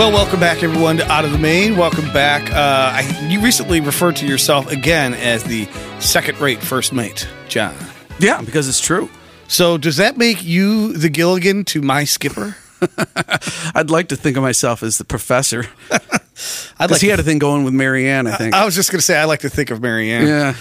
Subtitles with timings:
[0.00, 1.76] Well, welcome back, everyone, to Out of the Main.
[1.76, 2.50] Welcome back.
[2.50, 5.68] Uh, I, you recently referred to yourself again as the
[5.98, 7.76] second-rate first mate, John.
[8.18, 9.10] Yeah, because it's true.
[9.46, 12.56] So, does that make you the Gilligan to my skipper?
[13.74, 15.66] I'd like to think of myself as the professor.
[15.90, 16.00] I'd
[16.78, 18.54] Because he had a thing going with Mary Ann, I think.
[18.54, 20.26] I was just going to say I like to think of Mary Ann.
[20.26, 20.54] yeah.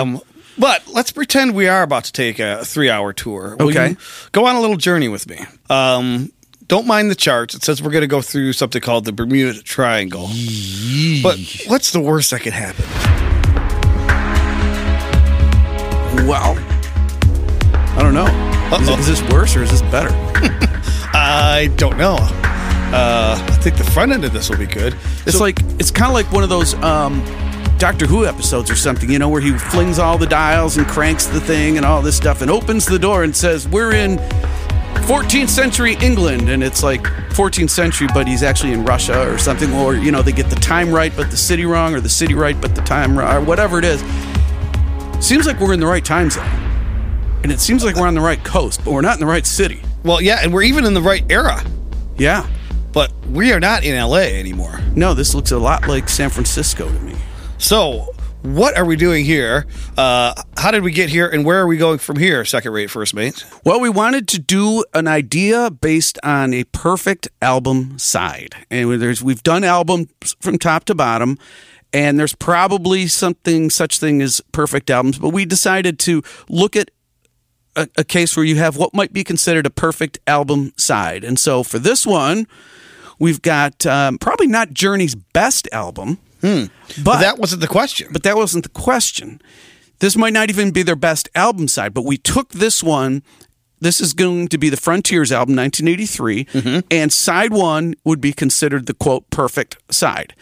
[0.00, 0.20] Um,
[0.58, 3.56] but let's pretend we are about to take a three-hour tour.
[3.58, 3.90] Will Okay.
[3.90, 3.96] you
[4.30, 5.44] go on a little journey with me.
[5.68, 6.30] Um,
[6.68, 7.54] don't mind the charts.
[7.54, 10.28] It says we're going to go through something called the Bermuda Triangle.
[11.22, 12.84] But what's the worst that could happen?
[16.26, 16.56] Well,
[17.96, 18.26] I don't know.
[18.80, 18.96] Is, Uh-oh.
[19.02, 20.08] this worse or is this better?
[21.14, 22.16] I don't know.
[22.18, 24.96] Uh, I think the front end of this will be good.
[25.26, 27.20] It's like it's kind of like one of those um,
[27.78, 31.26] Doctor Who episodes or something, you know, where he flings all the dials and cranks
[31.26, 34.18] the thing and all this stuff and opens the door and says, "We're in
[35.04, 39.72] 14th century England," and it's like 14th century, but he's actually in Russia or something,
[39.74, 42.34] or you know, they get the time right but the city wrong, or the city
[42.34, 44.02] right but the time wrong, or whatever it is.
[45.24, 46.44] Seems like we're in the right time zone,
[47.42, 49.46] and it seems like we're on the right coast, but we're not in the right
[49.46, 49.80] city.
[50.04, 51.62] Well, yeah, and we're even in the right era,
[52.16, 52.46] Yeah.
[52.92, 54.80] but we are not in LA anymore.
[54.94, 57.14] No, this looks a lot like San Francisco to me.
[57.58, 58.14] So,
[58.54, 59.66] what are we doing here?
[59.96, 62.44] Uh, how did we get here, and where are we going from here?
[62.44, 63.44] Second rate first mate.
[63.64, 68.54] Well, we wanted to do an idea based on a perfect album side.
[68.70, 70.08] And we've done albums
[70.40, 71.38] from top to bottom,
[71.92, 76.90] and there's probably something such thing as perfect albums, but we decided to look at
[77.74, 81.24] a, a case where you have what might be considered a perfect album side.
[81.24, 82.46] And so for this one,
[83.18, 88.08] we've got um, probably not Journey's best album, But but that wasn't the question.
[88.12, 89.40] but that wasn't the question.
[89.98, 93.22] This might not even be their best album side, but we took this one.
[93.80, 98.86] This is going to be the Frontiers album, 1983, and side one would be considered
[98.86, 100.34] the quote perfect side.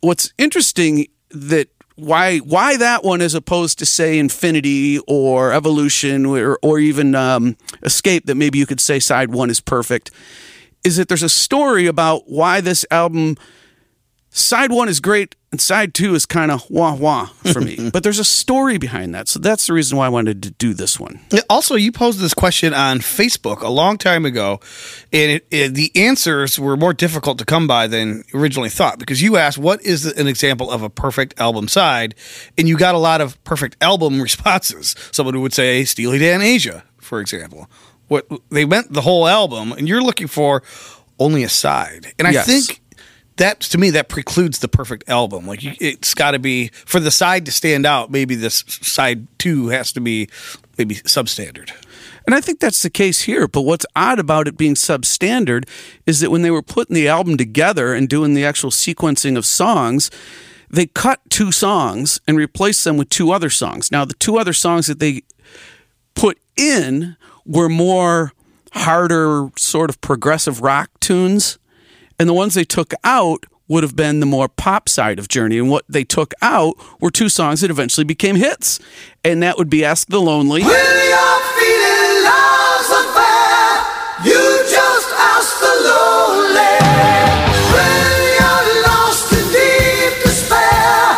[0.00, 6.58] What's interesting that why why that one as opposed to say Infinity or Evolution or
[6.62, 10.10] or even um, Escape that maybe you could say side one is perfect
[10.84, 13.36] is that there's a story about why this album
[14.36, 17.88] side one is great and side two is kind of wah wah for me.
[17.92, 19.28] but there's a story behind that.
[19.28, 21.20] So that's the reason why I wanted to do this one.
[21.48, 24.60] Also, you posed this question on Facebook a long time ago,
[25.12, 29.22] and it, it, the answers were more difficult to come by than originally thought because
[29.22, 32.14] you asked, What is an example of a perfect album side?
[32.58, 34.94] And you got a lot of perfect album responses.
[35.12, 37.70] Someone who would say Steely Dan Aja, for example.
[38.08, 40.62] What they meant the whole album, and you're looking for
[41.18, 42.12] only a side.
[42.18, 42.46] And I Yes.
[42.46, 42.80] think
[43.36, 45.46] that to me that precludes the perfect album.
[45.46, 48.10] Like it's got to be for the side to stand out.
[48.10, 50.28] Maybe this side two has to be
[50.78, 51.70] maybe substandard.
[52.26, 53.46] And I think that's the case here.
[53.46, 55.68] But what's odd about it being substandard
[56.06, 59.46] is that when they were putting the album together and doing the actual sequencing of
[59.46, 60.10] songs,
[60.68, 63.92] they cut two songs and replaced them with two other songs.
[63.92, 65.22] Now, the two other songs that they
[66.14, 68.32] put in were more
[68.72, 71.58] harder, sort of progressive rock tunes.
[72.18, 75.58] And the ones they took out would have been the more pop side of Journey.
[75.58, 78.78] And what they took out were two songs that eventually became hits.
[79.24, 80.62] And that would be Ask the Lonely.
[80.62, 83.84] When you're feeling love's affair,
[84.24, 84.40] you
[84.70, 86.78] just ask the lonely.
[87.74, 91.16] When you're lost in deep despair,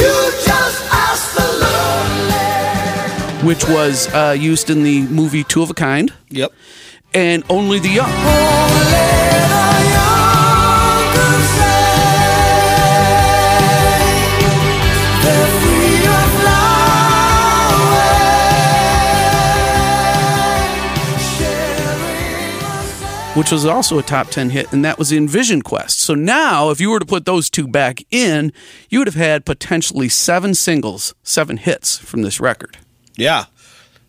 [0.00, 3.46] you just ask the lonely.
[3.46, 6.50] which was uh, used in the movie Two of a Kind, Yep.
[7.14, 8.10] and Only the Young.
[8.10, 9.69] Only
[23.34, 26.00] which was also a top 10 hit, and that was in Vision Quest.
[26.00, 28.52] So now, if you were to put those two back in,
[28.88, 32.78] you would have had potentially seven singles, seven hits from this record.
[33.16, 33.46] Yeah.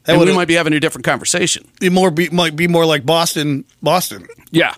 [0.05, 1.67] That And we might be having a different conversation.
[1.79, 3.65] be more be, might be more like Boston.
[3.81, 4.27] Boston.
[4.49, 4.73] Yeah.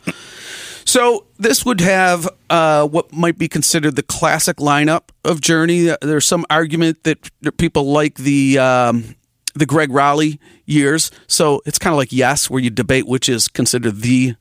[0.86, 5.96] So this would have uh, what might be considered the classic lineup of Journey.
[6.02, 9.16] There's some argument that that people like the um,
[9.54, 11.12] the Gregg Rolie years.
[11.28, 14.36] So it's kind of like Yes, where you debate which is considered the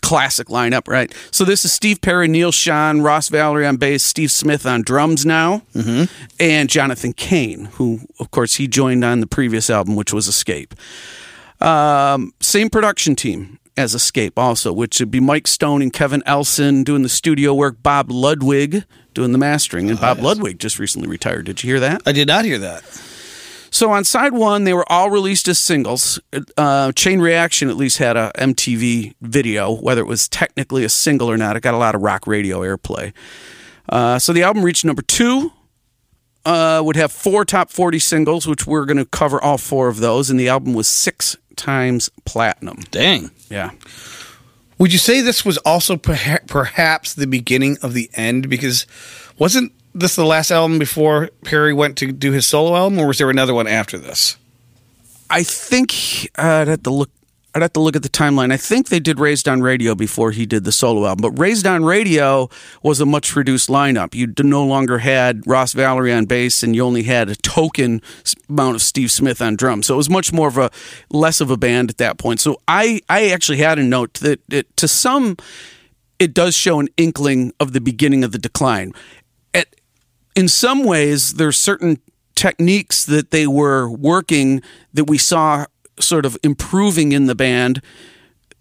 [0.00, 1.12] classic lineup, right?
[1.30, 5.26] So this is Steve Perry, Neal Schon, Ross Valory on bass, Steve Smith on drums
[5.26, 5.62] now,
[6.40, 10.74] and Jonathan Cain, who, of course, he joined on the previous album, which was Escape.
[11.60, 16.84] Um, same production team as Escape, also, which would be Mike Stone and Kevin Elson
[16.84, 18.84] doing the studio work, Bob Ludwig
[19.14, 21.46] doing the mastering, and Bob Ludwig just recently retired.
[21.46, 22.02] Did you hear that?
[22.06, 22.84] I did not hear that.
[23.70, 26.18] So on side one, they were all released as singles.
[26.56, 31.30] Uh, Chain Reaction at least had a MTV video, whether it was technically a single
[31.30, 31.56] or not.
[31.56, 33.12] It got a lot of rock radio airplay.
[33.88, 35.52] Uh, so the album reached number two.
[36.44, 39.98] Uh, would have four top 40 singles, which we're going to cover all four of
[39.98, 40.30] those.
[40.30, 42.78] And the album was six times platinum.
[42.90, 43.30] Dang.
[43.50, 43.72] Yeah.
[44.78, 48.48] Would you say this was also perha- perhaps the beginning of the end?
[48.48, 48.86] Because
[49.38, 53.06] wasn't this is the last album before Perry went to do his solo album, or
[53.06, 54.36] was there another one after this?
[55.30, 57.10] I think I'd have to look.
[57.54, 58.52] I'd have to look at the timeline.
[58.52, 61.66] I think they did Raised on Radio before he did the solo album, but Raised
[61.66, 62.50] on Radio
[62.82, 64.14] was a much reduced lineup.
[64.14, 68.02] You no longer had Ross Valory on bass, and you only had a token
[68.48, 69.86] amount of Steve Smith on drums.
[69.86, 70.70] So it was much more of a
[71.10, 72.40] less of a band at that point.
[72.40, 75.36] So I I actually had a note that it, to some
[76.18, 78.92] it does show an inkling of the beginning of the decline.
[79.54, 79.66] At,
[80.38, 82.00] in some ways, there's certain
[82.34, 84.62] techniques that they were working
[84.94, 85.66] that we saw
[85.98, 87.82] sort of improving in the band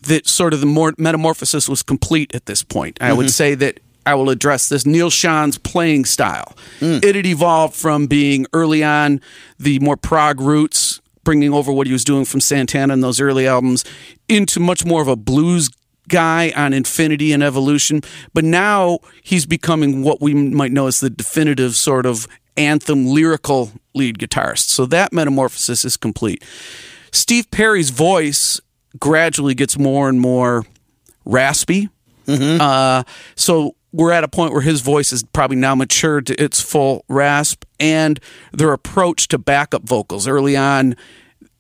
[0.02, 2.98] that sort of the more metamorphosis was complete at this point.
[3.00, 3.30] I would mm-hmm.
[3.30, 6.56] say that I will address this Neal Schon's playing style.
[6.80, 7.04] Mm.
[7.04, 9.22] It had evolved from being early on
[9.60, 13.48] the more prog roots, bringing over what he was doing from Santana in those early
[13.48, 13.84] albums,
[14.30, 15.70] into much more of a blues
[16.08, 18.02] guy on Infinity and Evolution.
[18.34, 23.72] But now he's becoming what we might know as the definitive sort of anthem lyrical
[23.94, 24.70] lead guitarist.
[24.70, 26.44] So that metamorphosis is complete.
[27.12, 28.60] Steve Perry's voice
[29.00, 30.66] gradually gets more and more
[31.26, 31.90] raspy.
[32.60, 33.04] Uh,
[33.36, 37.06] so we're at a point where his voice is probably now matured to its full
[37.08, 38.20] rasp, and
[38.52, 40.96] their approach to backup vocals early on.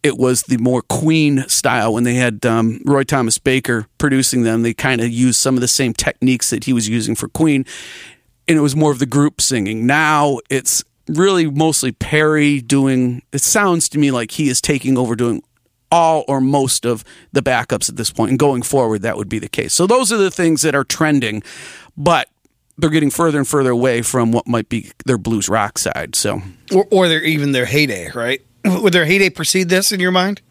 [0.07, 4.61] It was the more Queen style when they had um, Roy Thomas Baker producing them.
[4.61, 7.65] They kind of used some of the same techniques that he was using for Queen,
[8.47, 9.85] and it was more of the group singing.
[9.85, 13.21] Now it's really mostly Perry doing.
[13.33, 15.43] It sounds to me like he is taking over doing
[15.91, 19.39] all or most of the backups at this point, and going forward, that would be
[19.39, 19.73] the case.
[19.73, 21.43] So those are the things that are trending,
[21.97, 22.29] but
[22.77, 26.15] they're getting further and further away from what might be their blues rock side.
[26.15, 26.41] So,
[26.73, 28.41] Or, or even their heyday, right?
[28.69, 30.41] Would their heyday precede this in your mind?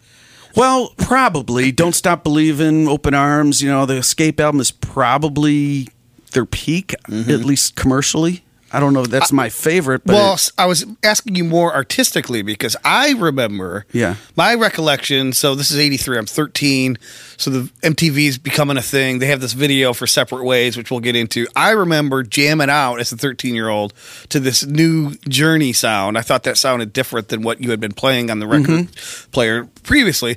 [0.56, 5.88] well, probably "Don't Stop Believing," "Open Arms." You know, the Escape album is probably
[6.32, 7.30] their peak, Mm-hmm.
[7.30, 8.42] at least commercially.
[8.76, 11.74] I don't know if that's my favorite, but well, it- I was asking you more
[11.74, 14.16] artistically because I remember Yeah.
[14.36, 15.32] my recollection.
[15.32, 16.18] So this is 83.
[16.18, 16.98] I'm 13.
[17.38, 19.18] So the MTV's becoming a thing.
[19.18, 21.46] They have this video for Separate Ways, which we'll get into.
[21.56, 23.94] I remember jamming out as a 13 year old
[24.28, 26.18] to this new Journey sound.
[26.18, 29.30] I thought that sounded different than what you had been playing on the record Mm-hmm.
[29.30, 30.36] player previously.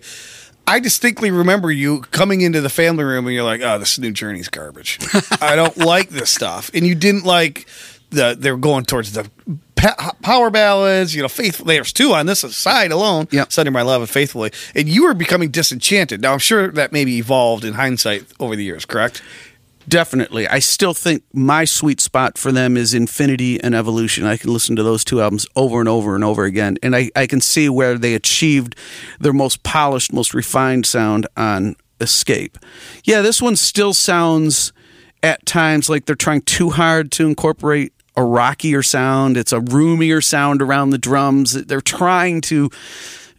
[0.67, 4.11] I distinctly remember you coming into the family room and you're like, "Oh, this new
[4.11, 4.99] Journey's garbage.
[5.41, 7.65] I don't like this stuff." And you didn't like
[8.09, 9.29] the they're going towards the
[9.75, 11.65] pa- power ballads, you know, faithful.
[11.65, 13.27] There's two on this side alone.
[13.31, 13.51] Yep.
[13.51, 16.21] Send Her My Love and Faithfully, and you were becoming disenchanted.
[16.21, 18.85] Now I'm sure that maybe evolved in hindsight over the years.
[18.85, 19.21] Correct?
[19.87, 20.47] Definitely.
[20.47, 24.23] I still think my sweet spot for them is Infinity and Evolution.
[24.23, 26.77] I can listen to those two albums over and over and over again.
[26.83, 28.75] And I, I can see where they achieved
[29.19, 32.59] their most polished, most refined sound on Escape.
[33.03, 34.73] Yeah, this one still sounds
[35.23, 39.37] at times like they're trying too hard to incorporate a rockier sound.
[39.37, 41.53] It's a roomier sound around the drums.
[41.53, 42.69] They're trying to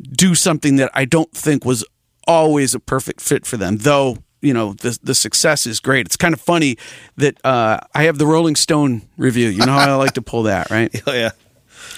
[0.00, 1.84] do something that I don't think was
[2.26, 3.76] always a perfect fit for them.
[3.76, 6.06] Though you know the the success is great.
[6.06, 6.78] It's kind of funny
[7.18, 9.48] that uh, I have the Rolling Stone review.
[9.48, 10.90] You know how I like to pull that, right?
[11.06, 11.30] Oh yeah.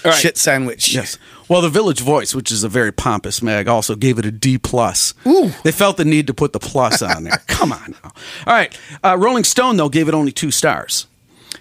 [0.03, 0.13] right.
[0.15, 0.93] Shit sandwich.
[0.93, 1.17] Yes.
[1.47, 4.57] Well, the Village Voice, which is a very pompous mag, also gave it a D
[4.57, 5.13] plus.
[5.25, 5.51] Ooh.
[5.63, 7.41] They felt the need to put the plus on there.
[7.47, 8.11] Come on now.
[8.45, 8.77] All right.
[9.03, 11.07] Uh, Rolling Stone though gave it only two stars,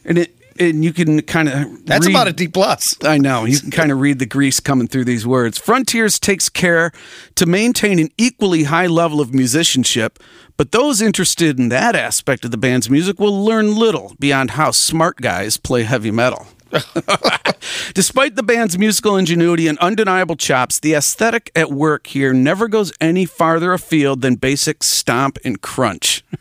[0.04, 2.96] and it and you can kind of That's about a D plus.
[3.02, 3.44] I know.
[3.44, 5.58] You can kind of read the grease coming through these words.
[5.58, 6.92] Frontiers takes care
[7.36, 10.18] to maintain an equally high level of musicianship,
[10.56, 14.70] but those interested in that aspect of the band's music will learn little beyond how
[14.70, 16.46] smart guys play heavy metal.
[17.94, 22.92] Despite the band's musical ingenuity and undeniable chops, the aesthetic at work here never goes
[23.00, 26.24] any farther afield than basic stomp and crunch.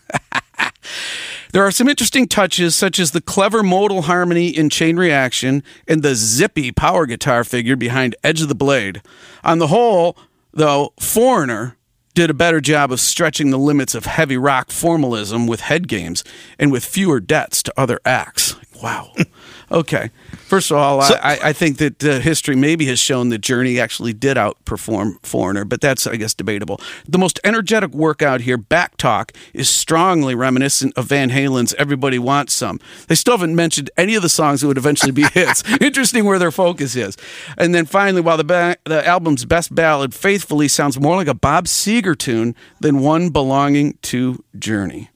[1.54, 6.02] There are some interesting touches, such as the clever modal harmony in Chain Reaction and
[6.02, 9.02] the zippy power guitar figure behind Edge of the Blade.
[9.44, 10.18] On the whole,
[10.54, 11.76] though, Foreigner
[12.14, 16.24] did a better job of stretching the limits of heavy rock formalism with head games
[16.58, 18.56] and with fewer debts to other acts.
[18.82, 19.14] Wow.
[19.72, 20.12] Okay.
[20.52, 23.80] First of all, So- I, I think that uh, history maybe has shown that Journey
[23.80, 26.82] actually did outperform Foreigner, but that's, I guess, debatable.
[27.08, 32.52] The most energetic workout here, Back Talk, is strongly reminiscent of Van Halen's Everybody Wants
[32.54, 32.82] Some.
[33.08, 35.64] They still haven't mentioned any of the songs that would eventually be hits.
[35.80, 37.16] Interesting where their focus is.
[37.58, 41.34] And then finally, while the, ba- the album's best ballad, Faithfully, sounds more like a
[41.34, 45.10] Bob Seger tune than one belonging to Journey.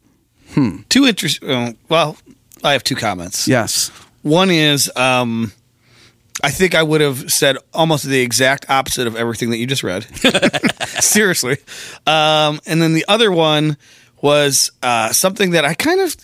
[0.53, 0.83] Hmm.
[0.87, 1.49] Two interesting.
[1.49, 2.15] Uh, well,
[2.63, 3.49] I have two comments.
[3.49, 3.91] Yes.
[4.25, 5.51] One is, um,
[6.43, 9.83] I think I would have said almost the exact opposite of everything that you just
[9.83, 10.03] read.
[10.99, 11.57] Seriously.
[12.07, 13.77] Um, and then the other one
[14.23, 16.15] was uh, something that I kind of.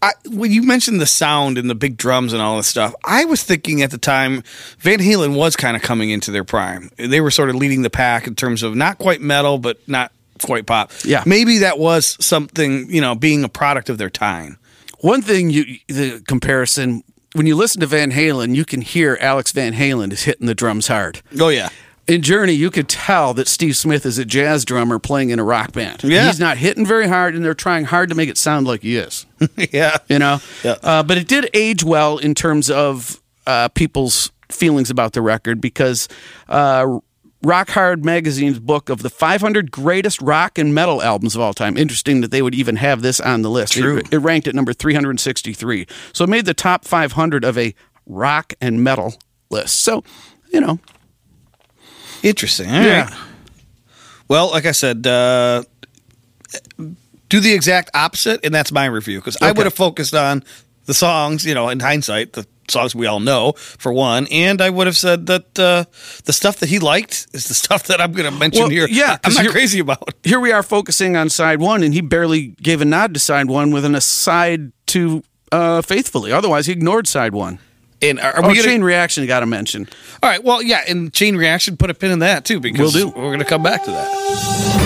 [0.00, 3.24] I, when you mentioned the sound and the big drums and all this stuff, I
[3.24, 4.44] was thinking at the time
[4.78, 6.92] Van Halen was kind of coming into their prime.
[6.96, 10.12] They were sort of leading the pack in terms of not quite metal, but not
[10.44, 10.92] quite pop.
[11.04, 11.24] Yeah.
[11.26, 14.58] Maybe that was something, you know, being a product of their time.
[15.00, 17.02] One thing you the comparison
[17.34, 20.54] when you listen to Van Halen, you can hear Alex Van Halen is hitting the
[20.54, 21.20] drums hard.
[21.40, 21.68] Oh, yeah.
[22.06, 25.44] In Journey, you could tell that Steve Smith is a jazz drummer playing in a
[25.44, 26.04] rock band.
[26.04, 26.26] Yeah.
[26.28, 28.96] He's not hitting very hard, and they're trying hard to make it sound like he
[28.96, 29.26] is.
[29.72, 29.96] yeah.
[30.08, 30.76] You know, Yeah.
[30.84, 35.60] uh, but it did age well in terms of uh, people's feelings about the record
[35.60, 36.08] because
[36.48, 37.00] uh,
[37.42, 41.76] Rock Hard Magazine's book of the 500 greatest rock and metal albums of all time.
[41.76, 43.74] Interesting that they would even have this on the list.
[43.74, 43.98] True.
[43.98, 47.74] It, it ranked at number 363, so it made the top 500 of a
[48.06, 49.14] rock and metal
[49.50, 49.80] list.
[49.80, 50.02] So,
[50.52, 50.78] you know,
[52.22, 52.68] Interesting.
[52.70, 53.04] All Yeah.
[53.04, 53.12] right.
[54.26, 55.62] Well, like I said, uh,
[57.28, 60.42] do the exact opposite, and that's my review because I would have focused on
[60.86, 64.70] the songs, you know, in hindsight, the songs we all know for one, and I
[64.70, 65.84] would have said that uh,
[66.24, 68.88] the stuff that he liked is the stuff that I'm going to mention Well, here.
[68.90, 70.14] yeah, I'm not you're- crazy about.
[70.24, 73.46] here we are focusing on side one, and he barely gave a nod to side
[73.48, 76.32] one with an aside to uh, Faithfully.
[76.32, 77.58] Otherwise, he ignored side one.
[78.02, 79.88] And are, are Oh, we going chain reaction got to mention.
[80.22, 80.42] All right.
[80.44, 81.76] Well, yeah, and chain reaction.
[81.78, 83.16] Put a pin in that too because we'll do.
[83.16, 84.85] we're going to come back to that.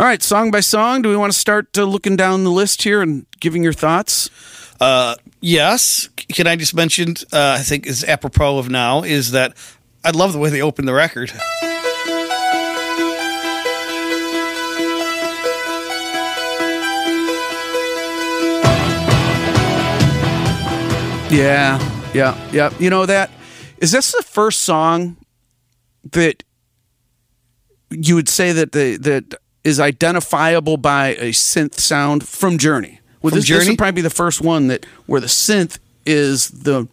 [0.00, 1.02] All right, song by song.
[1.02, 4.30] Do we want to start uh, looking down the list here and giving your thoughts?
[5.42, 6.08] Yes.
[6.32, 7.16] Can I just mention?
[7.30, 9.54] Uh, I think is apropos of now is that
[10.02, 11.30] I love the way they opened the record.
[21.30, 21.78] Yeah,
[22.14, 22.72] yeah, yeah.
[22.78, 23.30] You know that
[23.76, 25.18] is this the first song
[26.12, 26.42] that
[27.90, 33.00] you would say that the that is identifiable by a synth sound from Journey?
[33.22, 36.48] Would From this, this would probably be the first one that where the synth is
[36.48, 36.88] the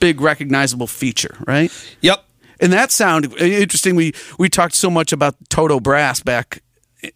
[0.00, 1.70] big recognizable feature, right?
[2.00, 2.24] Yep.
[2.60, 3.96] And that sound interesting.
[3.96, 6.62] We we talked so much about Toto Brass back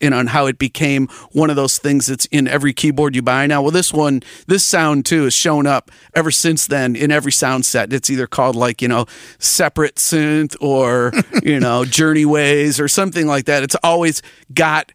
[0.00, 3.46] in on how it became one of those things that's in every keyboard you buy
[3.46, 3.62] now.
[3.62, 7.64] Well, this one, this sound too, has shown up ever since then in every sound
[7.64, 7.92] set.
[7.92, 9.06] It's either called like you know
[9.38, 11.12] separate synth or
[11.42, 13.62] you know Journey Ways or something like that.
[13.62, 14.92] It's always got,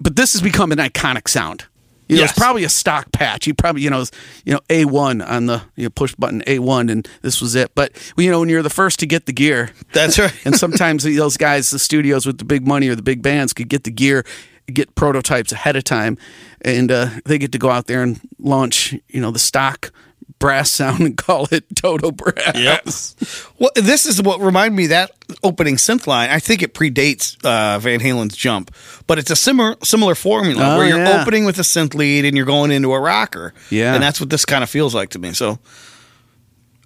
[0.00, 1.66] but this has become an iconic sound.
[2.10, 2.30] You know, Yes.
[2.30, 3.46] it's probably a stock patch.
[3.46, 4.10] You probably, you know, was,
[4.44, 7.54] you know, A one on the you know, push button A one, and this was
[7.54, 7.70] it.
[7.74, 10.34] But you know, when you're the first to get the gear, That's right.
[10.44, 13.68] and sometimes those guys, the studios with the big money or the big bands, could
[13.68, 14.24] get the gear,
[14.66, 16.18] get prototypes ahead of time,
[16.62, 19.92] and uh, they get to go out there and launch, you know, the stock
[20.38, 22.54] brass sound and call it Toto Brass.
[22.56, 23.50] Yep.
[23.58, 25.10] Well, this is what reminded me of that
[25.42, 26.30] opening synth line.
[26.30, 28.70] I think it predates uh, Van Halen's jump,
[29.06, 31.20] but it's a similar similar formula Oh, where you're yeah.
[31.22, 33.52] opening with a synth lead and you're going into a rocker.
[33.70, 33.94] Yeah.
[33.94, 35.32] and that's what this kind of feels like to me.
[35.32, 35.58] So.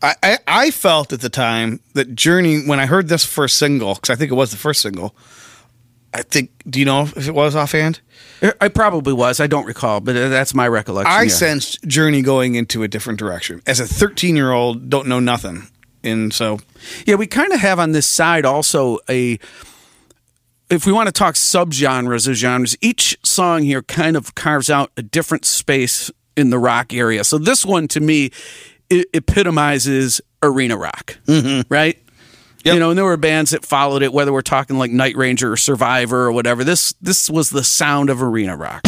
[0.02, 3.94] I, I, I felt at the time that Journey, when I heard this first single,
[3.94, 5.14] because I think it was the first single,
[6.14, 8.00] I think, do you know if it was offhand?
[8.60, 9.40] I probably was.
[9.40, 11.12] I don't recall, but uh, that's my recollection.
[11.12, 11.28] I yeah.
[11.28, 13.60] sensed Journey going into a different direction.
[13.66, 15.66] As a 13 year old, don't know nothing.
[16.04, 16.60] And so
[17.06, 19.38] Yeah, we kind of have on this side also a.
[20.70, 24.90] If we want to talk subgenres of genres, each song here kind of carves out
[24.96, 27.22] a different space in the rock area.
[27.24, 28.30] So this one to me
[28.90, 31.16] it epitomizes arena rock,
[31.68, 31.98] right?
[32.64, 32.74] Yep.
[32.74, 35.52] You know, and there were bands that followed it, whether we're talking like Night Ranger
[35.52, 36.64] or Survivor or whatever.
[36.64, 38.80] This this was the sound of arena rock.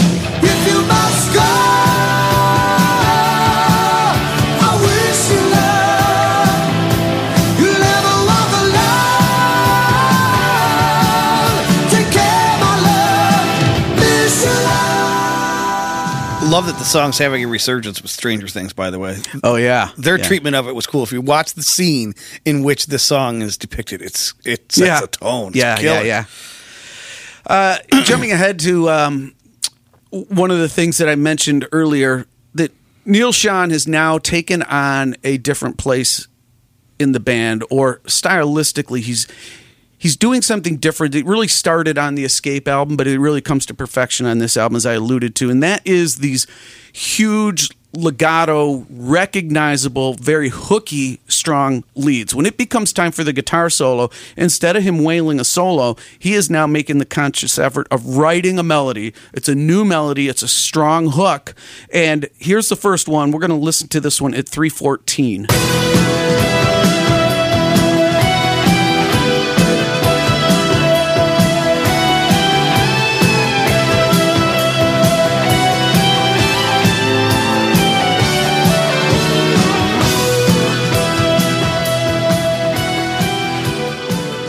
[16.57, 18.73] Love that the song's having a resurgence with Stranger Things.
[18.73, 20.25] By the way, Oh yeah, their Yeah.
[20.27, 21.03] treatment of it was cool.
[21.03, 22.15] If you watch the scene
[22.47, 25.03] in which this song is depicted, it's it sets yeah.
[25.03, 25.49] a tone.
[25.49, 26.03] It's Yeah, killer.
[26.03, 26.25] yeah,
[27.47, 27.77] yeah.
[27.93, 29.35] Uh, jumping ahead to um,
[30.09, 32.73] one of the things that I mentioned earlier, that
[33.05, 36.27] Neal Schon has now taken on a different place
[36.99, 39.27] in the band, or stylistically, he's
[40.07, 41.17] he's doing something different.
[41.17, 44.57] It really started on the Escape album, but it really comes to perfection on this
[44.57, 46.47] album, as I alluded to, and that is these
[46.93, 52.37] huge legato, recognizable, very hooky, strong leads.
[52.37, 56.35] When it becomes time for the guitar solo, instead of him wailing a solo, he
[56.35, 59.13] is now making the conscious effort of writing a melody.
[59.35, 61.53] It's a new melody, it's a strong hook.
[61.93, 63.33] And here's the first one.
[63.33, 65.47] We're going to listen to this one at 314.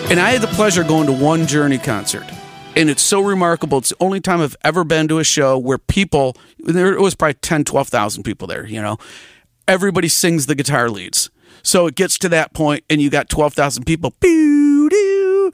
[0.10, 2.24] And I had the pleasure of going to one Journey concert.
[2.78, 3.80] And it's so remarkable.
[3.80, 7.34] It's the only time I've ever been to a show where people, there was probably
[7.34, 8.96] 10, 12,000 people there, you know.
[9.68, 11.30] Everybody sings the guitar leads.
[11.62, 14.14] So it gets to that point, and you got 12,000 people.
[14.22, 15.52] The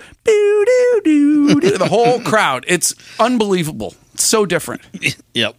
[1.89, 2.63] whole crowd.
[2.67, 3.95] It's unbelievable.
[4.13, 4.83] It's so different.
[5.33, 5.55] Yep.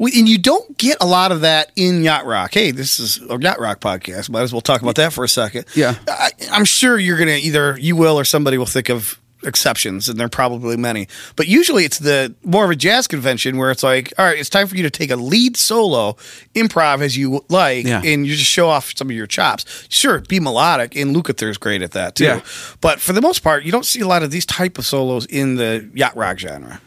[0.00, 2.54] And you don't get a lot of that in yacht rock.
[2.54, 4.30] Hey, this is a yacht rock podcast.
[4.30, 5.64] Might as well talk about that for a second.
[5.74, 5.96] Yeah.
[6.08, 10.18] I, I'm sure you're gonna either you will or somebody will think of exceptions, and
[10.18, 11.06] there are probably many.
[11.36, 14.48] But usually it's the more of a jazz convention where it's like, all right, it's
[14.48, 16.14] time for you to take a lead solo,
[16.54, 18.02] improv as you like, Yeah.
[18.04, 19.86] and you just show off some of your chops.
[19.88, 22.24] Sure, be melodic, and Lukather's great at that too.
[22.24, 22.40] Yeah.
[22.80, 25.24] But for the most part, you don't see a lot of these type of solos
[25.26, 26.80] in the yacht rock genre.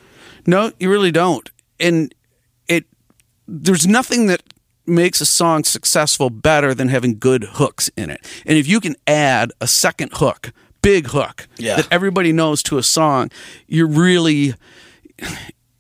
[0.46, 1.50] No, you really don't.
[1.80, 2.14] And
[3.52, 4.42] there's nothing that
[4.88, 8.20] makes a song successful better than having good hooks in it.
[8.46, 11.76] And if you can add a second hook, big hook Yeah.
[11.76, 13.30] that everybody knows to a song,
[13.68, 14.54] you're really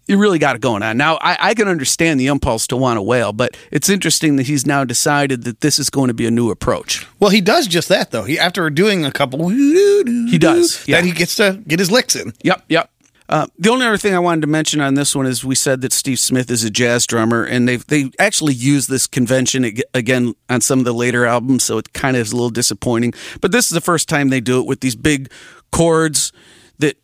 [0.07, 0.97] you really got it going on.
[0.97, 4.45] Now, I, I can understand the impulse to want to wail, but it's interesting that
[4.47, 7.07] he's now decided that this is going to be a new approach.
[7.19, 8.23] Well, he does just that though.
[8.23, 10.97] He after doing a couple, He does, yeah.
[10.97, 12.33] Then he gets to get his licks in.
[12.43, 12.89] Yep, yep.
[13.29, 15.79] Uh, the only other thing I wanted to mention on this one is we said
[15.81, 20.33] that Steve Smith is a jazz drummer, and they they actually use this convention again
[20.49, 23.13] on some of the later albums, so it kind of is a little disappointing.
[23.39, 25.31] But this is the first time they do it with these big
[25.71, 26.33] chords
[26.79, 26.97] that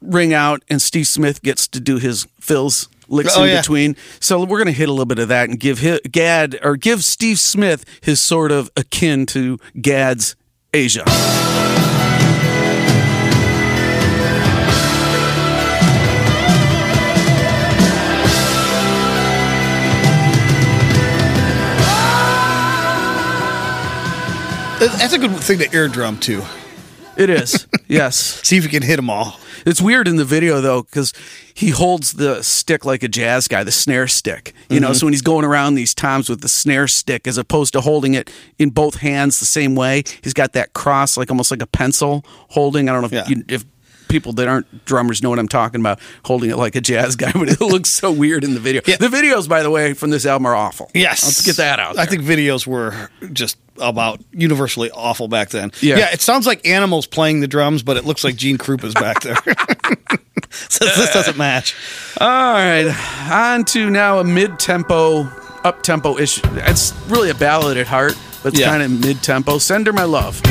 [0.00, 3.60] ring out, and Steve Smith gets to do his fills licks Oh, in yeah.
[3.60, 3.94] between.
[4.18, 6.76] So we're going to hit a little bit of that and give hi Gadd or
[6.76, 10.34] give Steve Smith his sort of akin to Gadd's
[10.74, 11.04] Aja.
[24.90, 26.42] That's a good thing to air drum too.
[27.16, 28.16] It is, yes.
[28.42, 29.38] See if you can hit them all.
[29.66, 31.12] It's weird in the video though because
[31.54, 34.54] he holds the stick like a jazz guy, the snare stick.
[34.70, 34.94] You know, mm-hmm.
[34.94, 38.14] so when he's going around these times with the snare stick, as opposed to holding
[38.14, 41.66] it in both hands the same way, he's got that cross, like almost like a
[41.66, 42.88] pencil holding.
[42.88, 43.28] I don't know if Yeah.
[43.28, 43.64] you, if
[44.12, 47.32] people that aren't drummers know what I'm talking about, holding it like a jazz guy,
[47.34, 48.82] but it looks so weird in the video.
[48.86, 48.96] Yeah.
[48.96, 50.90] The videos, by the way, from this album are awful.
[50.94, 51.98] Yes, let's get that out.
[51.98, 55.72] I think videos were just about universally awful back then.
[55.80, 56.10] Yeah.
[56.12, 59.34] it sounds like animals playing the drums, but it looks like Gene Krupa's back there.
[60.68, 61.74] so this doesn't match.
[62.20, 62.94] All right,
[63.30, 65.22] on to now a mid-tempo,
[65.64, 66.42] up-tempo issue.
[66.52, 68.68] It's really a ballad at heart, but it's Yeah.
[68.68, 69.56] kind of mid-tempo.
[69.56, 70.42] Send her my love.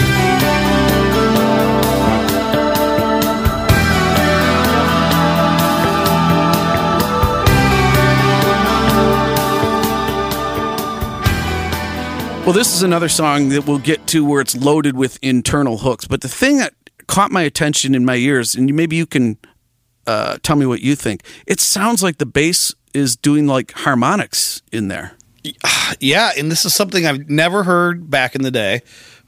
[12.43, 16.05] Well, this is another song that we'll get to where it's loaded with internal hooks.
[16.05, 16.73] But the thing that
[17.07, 19.37] caught my attention in my ears, and maybe you can
[20.07, 21.23] uh, tell me what you think.
[21.45, 25.13] It sounds like the bass is doing like harmonics in there.
[25.99, 28.81] Yeah, and this is something I've never heard back in the day.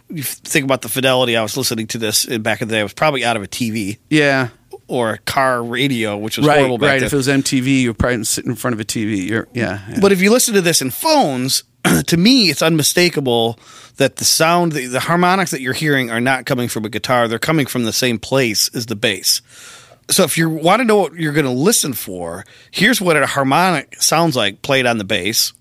[0.10, 1.36] You think about the fidelity.
[1.36, 2.80] I was listening to this in back in the day.
[2.80, 4.50] I was probably out of a TV Yeah,
[4.88, 7.00] or a car radio, which was right, horrible back right.
[7.00, 7.08] then.
[7.08, 9.28] If it was MTV, you're probably sitting in front of a TV.
[9.28, 10.00] You're, yeah, yeah.
[10.00, 11.64] But if you listen to this in phones,
[12.08, 13.60] to me, it's unmistakable
[13.98, 17.28] that the sound, the, the harmonics that you're hearing are not coming from a guitar.
[17.28, 19.42] They're coming from the same place as the bass.
[20.10, 23.26] So if you want to know what you're going to listen for, here's what a
[23.26, 25.54] harmonic sounds like played on the bass.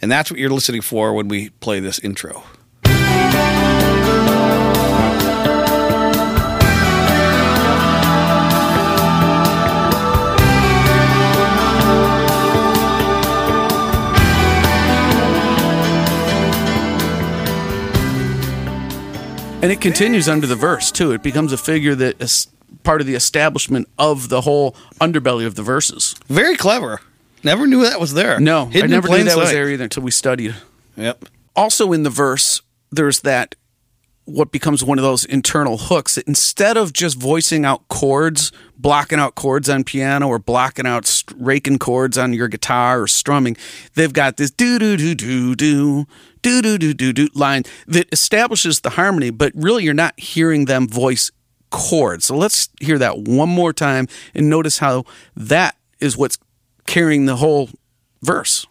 [0.00, 2.44] And that's what you're listening for when we play this intro.
[19.60, 21.10] And it continues under the verse too.
[21.10, 22.46] It becomes a figure that is
[22.84, 26.14] part of the establishment of the whole underbelly of the verses.
[26.28, 27.00] Very clever.
[27.42, 28.38] Never knew that was there.
[28.38, 30.54] No, Hidden I never knew that was there either until we studied.
[30.96, 31.24] Yep.
[31.56, 33.56] Also in the verse, there's that
[34.26, 39.18] what becomes one of those internal hooks that instead of just voicing out chords, blocking
[39.18, 43.56] out chords on piano or blocking out raking chords on your guitar or strumming,
[43.94, 46.06] they've got this do do do do do
[46.42, 50.64] do do do do do line that establishes the harmony, but really you're not hearing
[50.64, 51.30] them voice
[51.70, 52.24] chords.
[52.26, 55.04] So let's hear that one more time and notice how
[55.36, 56.38] that is what's
[56.86, 57.70] carrying the whole
[58.22, 58.66] verse.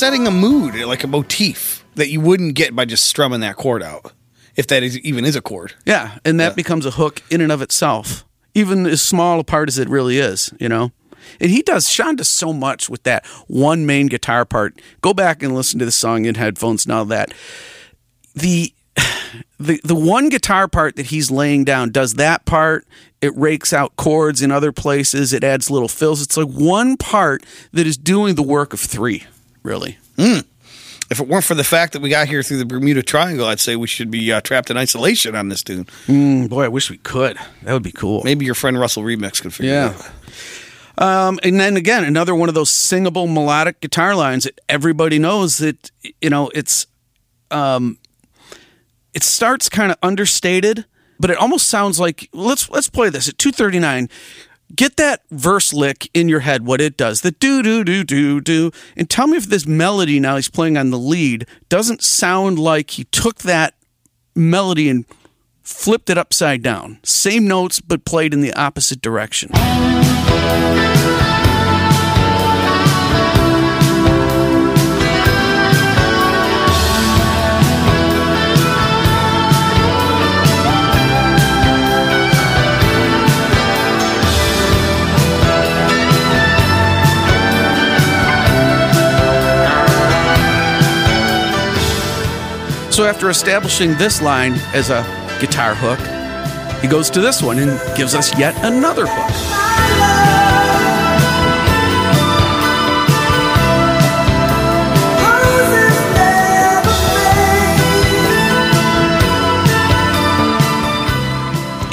[0.00, 3.82] Setting a mood, like a motif that you wouldn't get by just strumming that chord
[3.82, 4.14] out,
[4.56, 5.74] if that is, even is a chord.
[5.84, 6.54] Yeah, and that Yeah.
[6.54, 10.16] becomes a hook in and of itself, even as small a part as it really
[10.16, 10.92] is, you know.
[11.38, 11.86] And he does.
[11.86, 14.80] Schon does so much with that one main guitar part.
[15.02, 17.04] Go back and listen to the song in headphones now.
[17.04, 17.34] That
[18.34, 18.72] the
[19.60, 22.86] the the one guitar part that he's laying down does that part.
[23.20, 25.34] It rakes out chords in other places.
[25.34, 26.22] It adds little fills.
[26.22, 29.24] It's like one part that is doing the work of three.
[29.62, 29.98] Really.
[30.18, 33.58] If it weren't for the fact that we got here through the Bermuda Triangle, I'd
[33.58, 35.86] say we should be uh, trapped in isolation on this tune.
[36.06, 37.36] Mm, boy, I wish we could.
[37.64, 38.22] That would be cool.
[38.24, 39.90] Maybe your friend Russell Remix could figure Yeah.
[39.90, 40.10] it out.
[40.98, 45.58] Um, and then again, another one of those singable melodic guitar lines that everybody knows
[45.58, 46.86] that you know it's
[47.50, 47.96] um,
[49.14, 50.84] it starts kind of understated,
[51.18, 54.08] but it almost sounds like let's let's play this at two thirty nine.
[54.74, 58.40] Get that verse lick in your head, what it does, the do do do do
[58.40, 62.58] do, and tell me if this melody now he's playing on the lead doesn't sound
[62.58, 63.74] like he took that
[64.34, 65.04] melody and
[65.62, 66.98] flipped it upside down.
[67.02, 69.50] Same notes, but played in the opposite direction.
[93.00, 95.00] So after establishing this line as a
[95.40, 95.98] guitar hook,
[96.82, 99.30] he goes to this one and gives us yet another hook.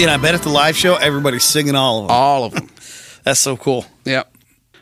[0.01, 2.17] And I bet at the live show, everybody's singing all of them.
[2.17, 2.67] All of them.
[3.23, 3.85] That's so cool.
[4.03, 4.29] yep.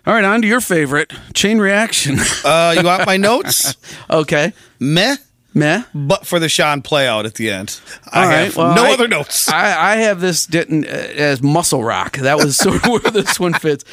[0.07, 2.17] All right, on to your favorite chain reaction.
[2.43, 3.75] Uh, you want my notes?
[4.09, 4.53] okay.
[4.79, 5.17] Meh,
[5.55, 5.83] Meh.
[5.95, 7.79] but for the Schon play out at the end.
[8.11, 9.47] I All right, have well, no I- other notes.
[9.49, 12.17] I, I have this didn't uh, as muscle rock.
[12.17, 13.85] That was sort of where this one fits.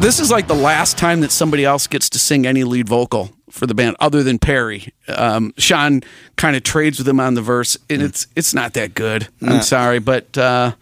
[0.00, 3.30] This is like the last time that somebody else gets to sing any lead vocal
[3.54, 4.92] for the band other than Perry.
[5.08, 6.04] Um, Schon
[6.36, 9.28] kind of trades with him on the verse, and it's it's not that good.
[9.40, 10.72] I'm sorry, but uh,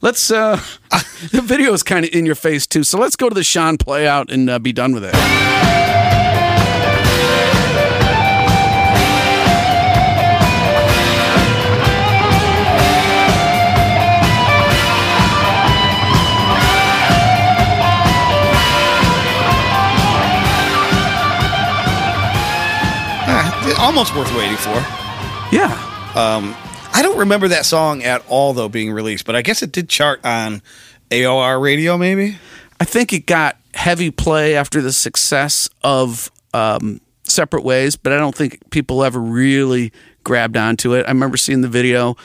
[0.00, 0.30] let's.
[0.30, 0.56] Uh,
[1.30, 3.78] the video is kind of in your face too, so let's go to the Schon
[3.78, 6.13] play out and uh, be done with it.
[23.84, 24.74] Almost worth waiting for.
[25.54, 25.70] Yeah,
[26.94, 29.88] I don't remember that song at all, though, being released, but I guess it did
[29.88, 30.62] chart on
[31.10, 32.38] AOR radio, maybe.
[32.80, 38.16] I think it got heavy play after the success of um, Separate Ways, but I
[38.16, 39.92] don't think people ever really
[40.22, 41.04] grabbed onto it.
[41.04, 42.16] I remember seeing the video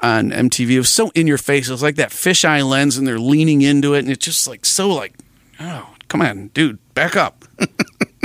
[0.00, 0.70] on MTV.
[0.70, 1.68] It was so in your face.
[1.68, 4.64] It was like that fisheye lens, and they're leaning into it, and it's just like
[4.64, 5.14] so like,
[5.58, 7.44] oh, come on, dude, back up.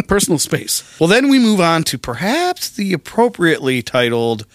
[0.08, 0.84] Personal space.
[1.00, 4.46] Well, then we move on to perhaps the appropriately titled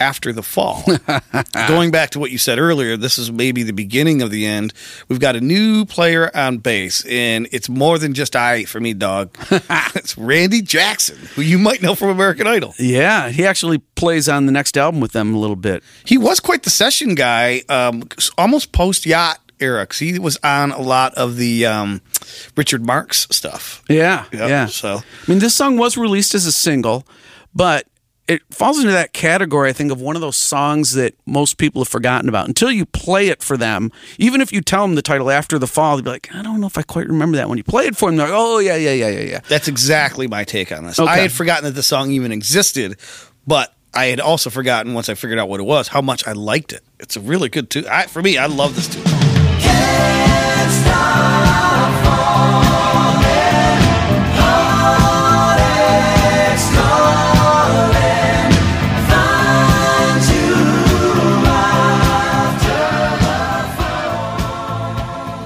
[0.00, 0.84] After the Fall.
[1.68, 4.72] Going back to what you said earlier, this is maybe the beginning of the end.
[5.08, 8.94] We've got a new player on bass, and it's more than just I for me,
[8.94, 9.36] dog.
[9.50, 12.74] it's Randy Jackson, who you might know from American Idol.
[12.78, 15.82] Yeah, he actually plays on the next album with them a little bit.
[16.04, 18.04] He was quite the session guy, um,
[18.38, 22.00] almost post yacht era, 'cause he was on a lot of the um,
[22.56, 23.82] Richard Marx stuff.
[23.88, 24.66] Yeah, Yep, yeah.
[24.66, 27.06] so- I mean, this song was released as a single,
[27.54, 27.86] but
[28.28, 31.82] it falls into that category, I think, of one of those songs that most people
[31.82, 32.46] have forgotten about.
[32.46, 35.66] Until you play it for them, even if you tell them the title after the
[35.66, 37.48] fall, they'd be like, I don't know if I quite remember that.
[37.48, 39.40] When you play it for them, they're like, oh, yeah, yeah, yeah, yeah, yeah.
[39.48, 41.00] That's exactly my take on this.
[41.00, 41.10] Okay.
[41.10, 42.96] I had forgotten that the song even existed,
[43.46, 46.32] but I had also forgotten once I figured out what it was how much I
[46.32, 46.82] liked it.
[47.00, 47.86] It's a really good tune.
[47.90, 49.02] I, for me, I love this tune.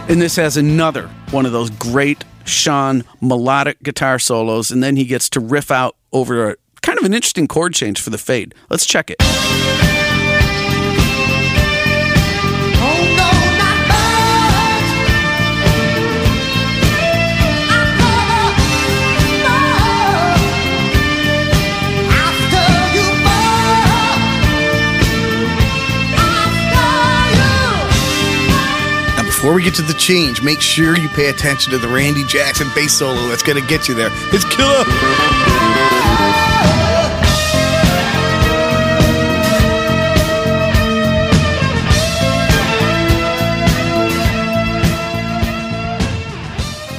[0.09, 5.05] And this has another one of those great Schon melodic guitar solos, and then he
[5.05, 8.55] gets to riff out over a kind of an interesting chord change for the fade.
[8.70, 9.95] Let's check it.
[29.46, 32.66] Before we get to the change, make sure you pay attention to the Randy Jackson
[32.74, 34.09] bass solo that's going to get you there.
[34.32, 34.82] It's killer.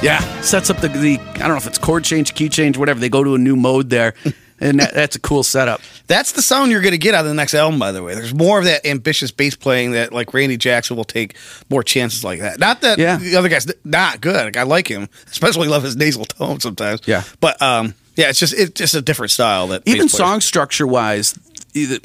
[0.02, 2.98] Yeah, sets up the, the I don't know if it's chord change, key change, whatever.
[2.98, 4.14] They go to a new mode there,
[4.60, 5.80] and that, that's a cool setup.
[6.06, 8.14] That's the sound you're going to get out of the next album, by the way.
[8.14, 11.36] There's more of that ambitious bass playing that, like, Randy Jackson will take
[11.70, 12.58] more chances like that.
[12.58, 13.16] Not that Yeah.
[13.16, 14.44] the other guy's not good.
[14.44, 17.00] Like, I like him, especially love his nasal tone sometimes.
[17.06, 17.22] Yeah.
[17.40, 21.38] But, um, yeah, it's just it's just a different style that Even song structure wise,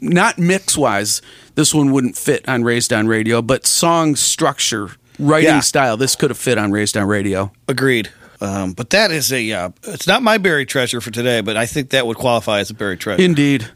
[0.02, 1.22] not mix wise,
[1.56, 5.60] this one wouldn't fit on Raised on Radio, but song structure, writing Yeah.
[5.62, 7.52] style, this could have fit on Raised on Radio.
[7.68, 8.10] Agreed.
[8.41, 11.65] Um, but that is a uh, it's not my buried treasure for today, but I
[11.65, 13.22] think that would qualify as a buried treasure.
[13.22, 13.69] Indeed.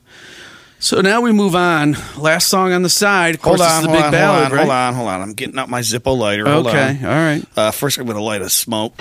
[0.80, 1.96] So now we move on.
[2.18, 3.36] Last song on the side.
[3.36, 4.60] Of course, hold this on, is the hold big on, ballad, hold on, right?
[4.66, 5.22] hold on, hold on.
[5.22, 6.46] I'm getting out my Zippo lighter.
[6.48, 7.06] Hold Okay, on.
[7.06, 7.44] all right.
[7.56, 8.94] Uh, first, I'm going to light a smoke.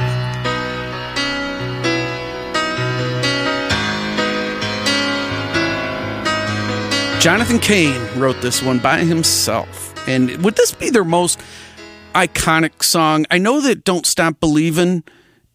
[7.21, 9.93] Jonathan Cain wrote this one by himself.
[10.09, 11.41] And would this be their most
[12.15, 13.27] iconic song?
[13.33, 15.03] I know that Don't Stop Believin'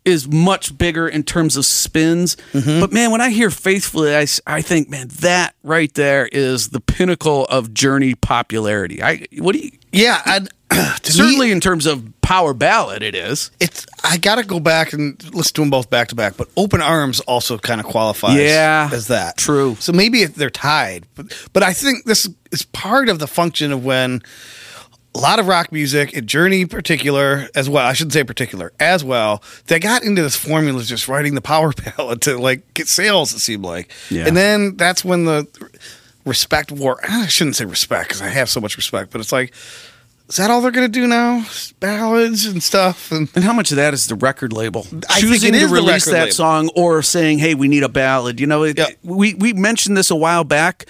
[0.05, 2.79] is much bigger in terms of spins, mm-hmm.
[2.79, 6.79] but man, when I hear Faithfully, I, I think, man, that right there is the
[6.79, 9.03] pinnacle of Journey popularity.
[9.03, 13.13] I what do you Yeah, I'd, to certainly me, in terms of power ballad, it
[13.13, 13.51] is.
[13.59, 16.37] it's I got to go back and listen to them both back to back.
[16.37, 19.75] But Open Arms also kind of qualifies, Yeah, as that true.
[19.79, 23.83] So maybe they're tied, but but I think this is part of the function of
[23.83, 24.21] when
[25.13, 27.85] a lot of rock music, and Journey in particular, as well.
[27.85, 29.43] I shouldn't say particular as well.
[29.67, 33.33] They got into this formula of just writing the power ballad to like get sales.
[33.33, 34.25] It seemed like, Yeah.
[34.27, 35.47] and then that's when the
[36.25, 36.99] respect war.
[37.07, 39.53] I shouldn't say respect because I have so much respect, but it's like.
[40.29, 41.45] Is that all they're going to do now?
[41.81, 45.51] Ballads and stuff, and And how much of that is the record label I choosing
[45.51, 46.31] to release that label.
[46.31, 48.39] song or saying, "Hey, we need a ballad"?
[48.39, 50.85] You know, it, we we mentioned this a while back.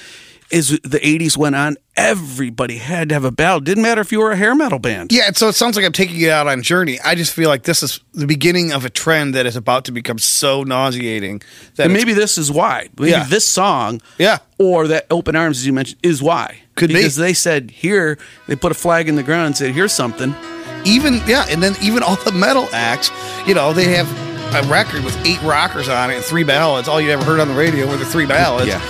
[0.51, 3.63] As the '80s went on, everybody had to have a ballad.
[3.63, 5.11] Didn't matter if you were a hair metal band.
[5.11, 6.99] Yeah, and so it sounds like I'm taking it out on Journey.
[7.05, 9.91] I just feel like this is the beginning of a trend that is about to
[9.91, 11.41] become so nauseating
[11.75, 12.89] that and maybe this is why.
[12.97, 13.23] Maybe Yeah.
[13.25, 14.39] this song, Yeah.
[14.57, 16.57] or that "Open Arms" as you mentioned, is why.
[16.75, 16.95] Could be.
[16.95, 20.35] because they said here they put a flag in the ground and said, "Here's something."
[20.83, 23.11] even yeah, and then even all the metal acts,
[23.45, 24.09] you know, they have
[24.55, 26.87] a record with eight rockers on it and three ballads.
[26.87, 28.67] All you ever heard on the radio were the three ballads.
[28.67, 28.81] Yeah.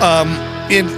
[0.00, 0.28] Um,
[0.70, 0.88] and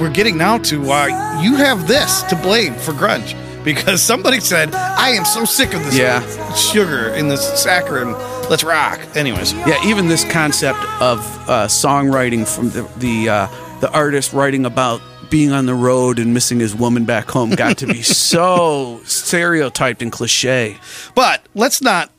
[0.00, 3.34] we're getting now to why you have this to blame for grunge
[3.64, 6.22] because somebody said, "I am so sick of this Yeah.
[6.54, 8.14] sugar in this saccharin.
[8.48, 13.46] Let's rock." Anyways, Yeah, even this concept of uh, songwriting from the the uh,
[13.80, 17.78] the artist writing about being on the road and missing his woman back home got
[17.78, 18.02] to be
[18.34, 20.76] so stereotyped and cliche.
[21.14, 22.10] But let's not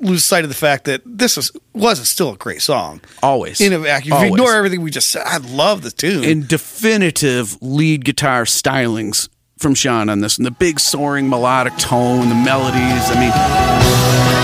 [0.00, 3.00] lose sight of the fact that this is was still a great song.
[3.22, 3.60] Always.
[3.60, 4.16] In a vacuum.
[4.16, 6.24] If you ignore everything we just said, I love the tune.
[6.24, 12.30] And definitive lead guitar stylings from Schon on this, and the big soaring melodic tone,
[12.30, 13.10] the melodies.
[13.10, 13.20] I
[14.34, 14.39] mean,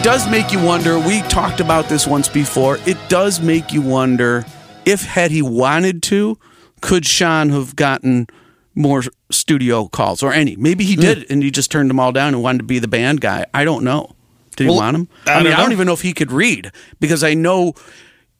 [0.00, 0.98] it does make you wonder.
[0.98, 2.78] We talked about this once before.
[2.86, 4.46] It does make you wonder
[4.86, 6.38] if, had he wanted to,
[6.80, 8.26] could Schon have gotten
[8.74, 10.56] more studio calls or any?
[10.56, 12.88] Maybe he did, and he just turned them all down and wanted to be the
[12.88, 13.44] band guy.
[13.52, 14.16] I don't know.
[14.56, 15.08] Did he want him?
[15.26, 17.74] I I, mean, don't I don't even know if he could read because I know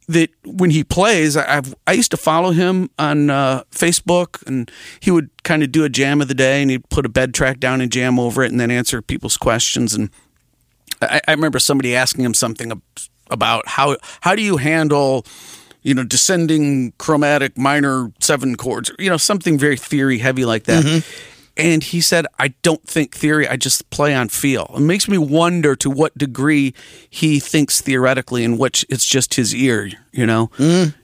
[0.08, 4.70] that when he plays, I- I've I used to follow him on uh, Facebook, and
[5.00, 7.34] he would kind of do a jam of the day, and he'd put a bed
[7.34, 9.92] track down and jam over it, and then answer people's questions.
[9.92, 10.08] And
[11.00, 12.80] I, I remember somebody asking him something
[13.30, 15.24] about how how do you handle
[15.82, 20.84] you know descending chromatic minor seven chords, you know something very theory heavy like that.
[20.84, 21.39] Mm-hmm.
[21.56, 24.70] And he said, I don't think theory, I just play on feel.
[24.76, 26.72] It makes me wonder to what degree
[27.10, 30.50] he thinks theoretically and which it's just his ear, you know?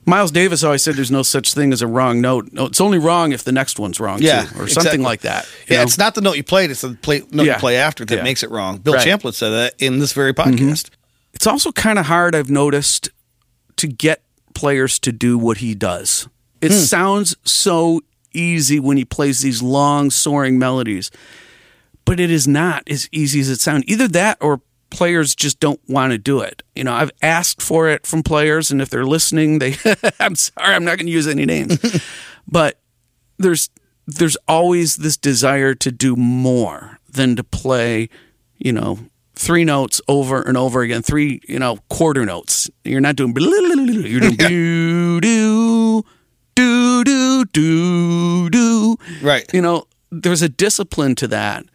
[0.05, 2.51] Miles Davis always said there's no such thing as a wrong note.
[2.53, 4.69] No, it's only wrong if the next one's wrong, Yeah, too, or exactly.
[4.69, 5.47] something like that.
[5.67, 5.83] Yeah, know?
[5.83, 7.53] it's not the note you played; it's the play, note Yeah.
[7.53, 8.23] you play after that Yeah.
[8.23, 8.77] makes it wrong.
[8.77, 9.01] Bill Right.
[9.01, 9.09] Mm-hmm.
[9.09, 10.89] Champlin said that in this very podcast.
[11.33, 13.09] it's also kind of hard i've noticed
[13.75, 14.23] to get
[14.55, 16.27] players to do what he does
[16.61, 18.01] it sounds so
[18.37, 21.11] easy when he plays these long soaring melodies.
[22.05, 23.83] But it is not as easy as it sounds.
[23.87, 26.63] Either that or players just don't want to do it.
[26.75, 29.75] You know i've asked for it from players and if they're listening they
[30.19, 31.77] i'm sorry i'm not going to use any names.
[32.49, 32.79] But
[33.37, 33.69] there's
[34.05, 38.09] there's always this desire to do more than to play,
[38.57, 38.99] you know,
[39.35, 42.69] three notes over and over again, three, you know, quarter notes.
[42.85, 46.05] You're not doing you're doing do do
[46.57, 48.97] do do do do.
[49.21, 49.45] Right.
[49.53, 51.65] You know, there's a discipline to that,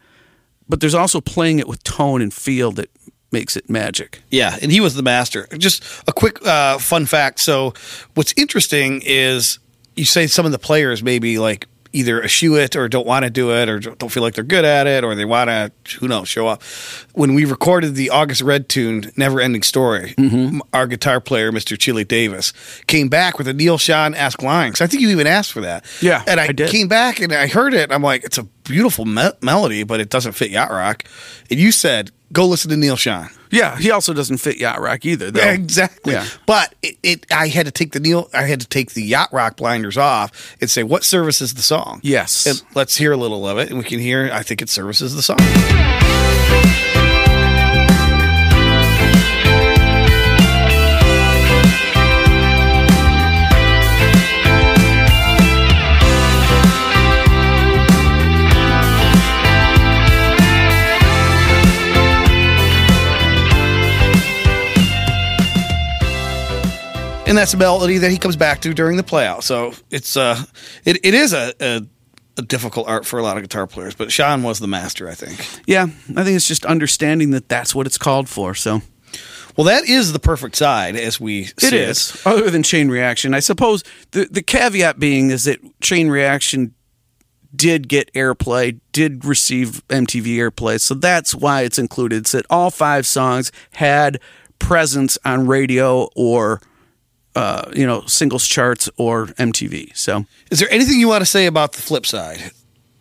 [0.68, 2.90] but there's also playing it with tone and feel that
[3.30, 4.22] makes it magic.
[4.30, 5.46] Yeah, and he was the master.
[5.56, 7.38] Just a quick uh, fun fact.
[7.38, 7.74] So,
[8.14, 9.60] what's interesting is
[9.94, 13.30] you say some of the players maybe like either eschew it or don't want to
[13.30, 16.08] do it or don't feel like they're good at it or they want to who
[16.08, 16.62] knows show up.
[17.12, 20.56] When we recorded the August Red tune "Never Ending Story," mm-hmm.
[20.56, 21.78] m- our guitar player, Mr.
[21.78, 22.52] Chili Davis,
[22.86, 24.74] came back with a Neal Schon esque line.
[24.74, 25.84] So I think you even asked for that.
[26.00, 27.84] Yeah, and I, I came back and I heard it.
[27.84, 31.04] And I'm like, it's a beautiful me- melody, but it doesn't fit yacht rock.
[31.50, 33.30] And you said, go listen to Neal Schon.
[33.50, 35.46] Yeah, he also doesn't fit yacht rock either, though.
[35.46, 36.14] Exactly.
[36.14, 36.26] Yeah.
[36.46, 39.28] But it, it, I had to take the Neil, I had to take the yacht
[39.32, 42.00] rock blinders off and say, what services the song?
[42.02, 42.46] Yes.
[42.46, 44.30] And let's hear a little of it, and we can hear.
[44.32, 46.91] I think it services the song.
[67.32, 69.42] And that's a melody that he comes back to during the playout.
[69.42, 70.44] So it's uh,
[70.84, 71.80] it, it is a, a,
[72.36, 75.14] a difficult art for a lot of guitar players, but Schon was the master, I
[75.14, 75.40] think.
[75.66, 78.54] Yeah, I think it's just understanding that that's what it's called for.
[78.54, 78.82] So
[79.56, 82.20] Well, that is the perfect side, as we see it is.
[82.26, 86.74] Other than chain reaction, I suppose the the caveat being is that chain reaction
[87.56, 92.18] did get airplay, did receive MTV airplay, so that's why it's included.
[92.18, 94.20] It's that all five songs had
[94.58, 96.60] presence on radio or
[97.34, 99.96] uh, you know singles charts or MTV.
[99.96, 102.50] So Is there anything you want to say about the flip side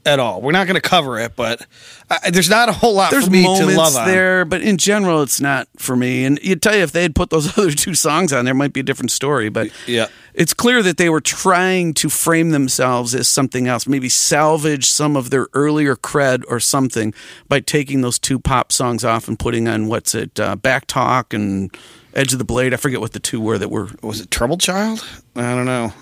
[0.05, 0.41] at all?
[0.41, 1.65] We're not going to cover it, but
[2.09, 4.07] uh, there's not a whole lot there's for me to love on.
[4.07, 6.25] there, but in general, it's not for me.
[6.25, 8.73] And you'd tell you if they had put those other two songs on, there might
[8.73, 9.49] be a different story.
[9.49, 10.07] But Yeah.
[10.33, 15.15] it's clear that they were trying to frame themselves as something else, maybe salvage some
[15.15, 17.13] of their earlier cred or something
[17.47, 21.33] by taking those two pop songs off and putting on what's it, uh, Back Talk
[21.33, 21.69] and
[22.13, 22.73] Edge of the Blade.
[22.73, 23.89] I forget what the two were that were.
[24.01, 25.05] Was it Troubled Child?
[25.35, 25.93] I don't know.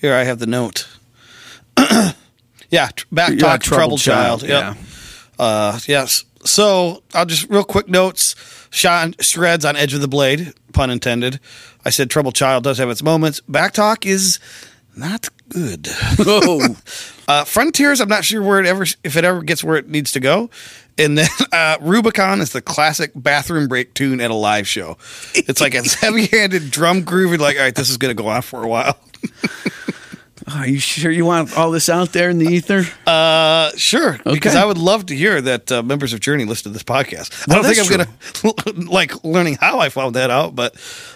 [0.00, 0.88] Here, I have the note.
[2.70, 4.40] yeah, tr- back Yeah, talk, Troubled Troubled, Child.
[4.46, 4.84] Child, Yep.
[5.38, 6.24] Uh, yes.
[6.44, 8.34] So I'll just real quick notes.
[8.70, 11.40] Schon shreds on Edge of the Blade, pun intended.
[11.84, 13.40] I said Troubled Child does have its moments.
[13.40, 14.38] Back talk is
[14.96, 15.88] not good.
[16.20, 16.76] Oh,
[17.30, 20.10] Uh, Frontiers, I'm not sure where it ever if it ever gets where it needs
[20.12, 20.50] to go.
[21.00, 24.98] And then uh, Rubicon is the classic bathroom break tune at a live show.
[25.34, 27.40] It's like a heavy-handed drum groove.
[27.40, 28.98] Like, all right, this is going to go on for a while.
[30.48, 32.84] are you sure you want all this out there in the ether?
[33.06, 36.70] Uh, sure, because I would love to hear that uh, members of Journey listen to
[36.70, 37.48] this podcast.
[37.50, 40.74] I don't think I'm going to like learning how I found that out, but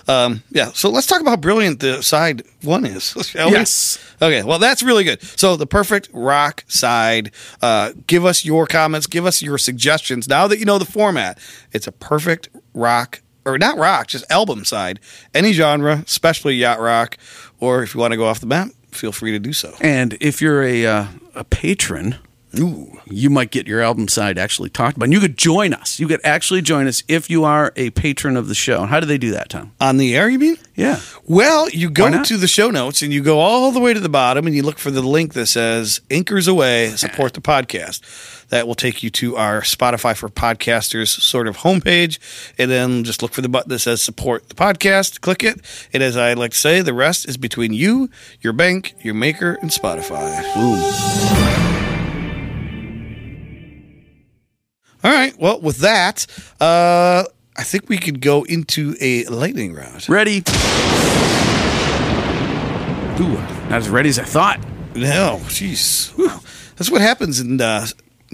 [0.08, 0.72] um, yeah.
[0.72, 3.54] So let's talk about how brilliant the side one is, shall we?
[3.54, 3.98] Yes.
[4.20, 5.22] Okay, well, that's really good.
[5.22, 7.32] So, the perfect rock side.
[7.60, 9.06] Uh, give us your comments.
[9.06, 10.28] Give us your suggestions.
[10.28, 11.38] Now that you know the format,
[11.72, 15.00] it's a perfect rock, or not rock, just album side.
[15.34, 17.18] Any genre, especially yacht rock,
[17.60, 19.74] or if you want to go off the map, feel free to do so.
[19.80, 22.16] And if you're a uh, a patron,
[22.58, 23.00] Ooh.
[23.06, 25.04] you might get your album side actually talked about.
[25.04, 25.98] And you could join us.
[25.98, 28.82] You could actually join us if you are a patron of the show.
[28.82, 29.72] And how do they do that, Tom?
[29.80, 30.56] On the air, you mean?
[30.74, 31.00] Yeah.
[31.26, 34.08] Well, you go to the show notes and you go all the way to the
[34.08, 38.00] bottom and you look for the link that says Anchors Aweigh, support the podcast.
[38.50, 42.18] That will take you to our Spotify for Podcasters sort of homepage.
[42.58, 45.20] And then just look for the button that says support the podcast.
[45.20, 45.60] Click it.
[45.92, 49.58] And as I like to say, the rest is between you, your bank, your maker,
[49.60, 50.42] and Spotify.
[55.02, 55.38] All right.
[55.38, 56.26] Well, with that,
[56.60, 57.24] uh,
[57.56, 60.08] I think we could go into a lightning round.
[60.08, 60.42] Ready?
[63.20, 63.34] Ooh,
[63.68, 64.60] not as ready as I thought.
[64.96, 66.12] No, jeez.
[66.76, 67.86] That's what happens in uh,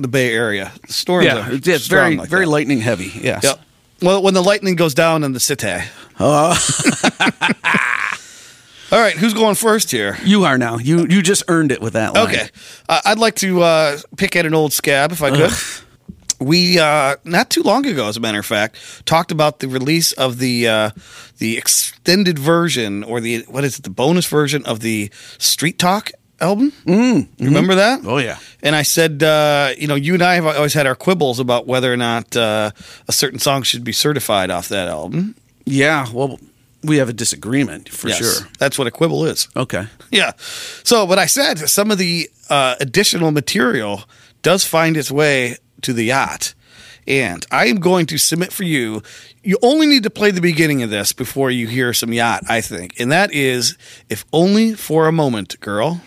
[0.02, 0.72] the Bay Area.
[0.86, 2.50] The storms Yeah, are it's very, like very that.
[2.50, 3.10] lightning heavy.
[3.14, 3.44] Yes.
[3.44, 3.60] Yep.
[4.02, 5.82] Well, when the lightning goes down in the city.
[6.18, 6.56] Uh,
[8.92, 10.16] All right, who's going first here?
[10.24, 10.76] you are now.
[10.78, 12.26] You you just earned it with that line.
[12.28, 12.48] Okay,
[12.88, 15.52] uh, I'd like to uh, pick at an old scab if I could.
[16.44, 18.76] We uh, not too long ago, as a matter of fact,
[19.06, 20.90] talked about the release of the uh,
[21.38, 26.10] the extended version or the what is it, the bonus version of the Street Talk
[26.40, 26.72] album.
[26.86, 28.00] Mm, Remember that?
[28.04, 28.38] Oh yeah.
[28.62, 31.66] And I said, uh, you know, you and I have always had our quibbles about
[31.66, 32.70] whether or not uh,
[33.08, 35.34] a certain song should be certified off that album.
[35.66, 36.06] Yeah.
[36.12, 36.38] Well,
[36.82, 38.48] we have a disagreement for Yes, sure.
[38.58, 39.48] That's what a quibble is.
[39.56, 39.86] Okay.
[40.12, 40.32] Yeah.
[40.82, 44.02] So, but I said some of the uh, additional material
[44.42, 46.54] does find its way to the yacht.
[47.06, 49.02] And I am going to submit for you.
[49.42, 52.60] You only need to play the beginning of this before you hear some yacht, I
[52.60, 53.00] think.
[53.00, 53.76] And that is
[54.08, 56.00] If Only for a Moment, Girl.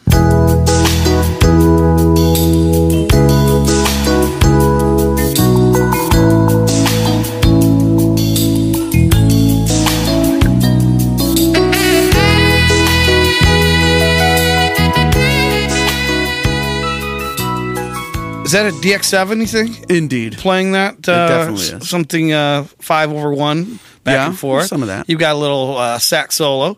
[18.53, 19.89] That a DX7, you think?
[19.91, 20.37] Indeed.
[20.37, 21.07] playing that.
[21.09, 21.89] Uh, definitely is.
[21.89, 24.67] Something uh, five over one, back Yeah, and forth.
[24.67, 25.09] some of that.
[25.09, 26.77] You've got a little uh, sax solo.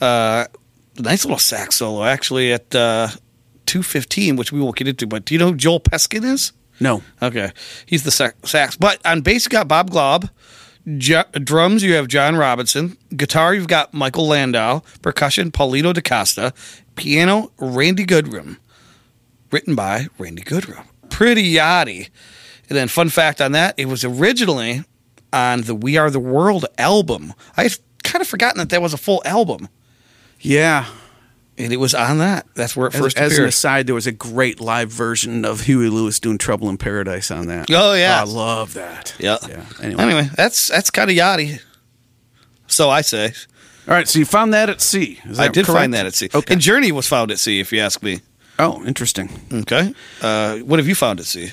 [0.00, 0.46] Uh,
[0.98, 3.08] nice little sax solo, actually, at uh,
[3.66, 5.06] 215, which we won't get into.
[5.06, 6.52] But do you know who Joel Peskin is?
[6.80, 7.02] No.
[7.22, 7.52] Okay.
[7.86, 8.76] He's the sax.
[8.76, 10.28] But on bass, you got Bob Glaub.
[10.98, 12.96] Ju- drums, you have John Robinson.
[13.16, 14.80] Guitar, you've got Michael Landau.
[15.00, 16.52] Percussion, Paulinho Da Costa.
[16.96, 18.58] Piano, Randy Goodrum.
[19.52, 20.84] Written by Randy Goodrum.
[21.14, 22.08] Pretty yachty.
[22.68, 24.82] And then, fun fact on that, it was originally
[25.32, 27.34] on the We Are the World album.
[27.56, 29.68] I had kind of forgotten that that was a full album.
[30.40, 30.86] Yeah.
[31.56, 32.46] And it was on that.
[32.56, 35.60] That's where it As, first as an aside, there was a great live version of
[35.60, 37.70] Huey Lewis doing "Trouble in Paradise" on that.
[37.70, 38.20] Oh, yeah.
[38.20, 39.14] I love that.
[39.20, 39.38] Yeah.
[39.48, 39.64] Yeah.
[39.80, 40.02] Anyway.
[40.02, 41.60] Anyway, that's that's kind of yachty.
[42.66, 43.34] So I say.
[43.86, 44.08] All right.
[44.08, 45.20] So you found that at sea.
[45.26, 45.78] Is I did correct?
[45.78, 46.28] find that at sea.
[46.34, 46.54] Okay.
[46.54, 48.20] And Journey was found at sea, if you ask me.
[48.58, 49.28] Oh, interesting.
[49.52, 49.92] Okay.
[50.22, 51.50] Uh, what have you found to see?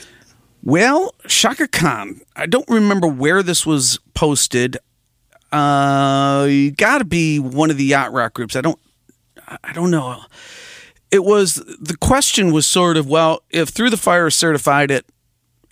[0.64, 2.22] Well, Chaka Khan.
[2.36, 4.78] I don't remember where this was posted.
[5.52, 8.56] Uh, you got to be one of the yacht rock groups.
[8.56, 8.80] I don't.
[9.64, 10.22] I don't know.
[11.10, 15.04] It was the question was sort of well, if Through the Fire is certified at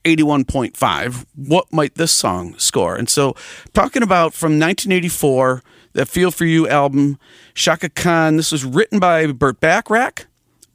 [0.03, 2.95] 81.5, what might this song score?
[2.95, 3.35] And so,
[3.73, 5.63] talking about from 1984,
[5.93, 7.19] that Feel for You album,
[7.53, 8.37] Chaka Khan.
[8.37, 10.27] This was written by Burt Bacharach.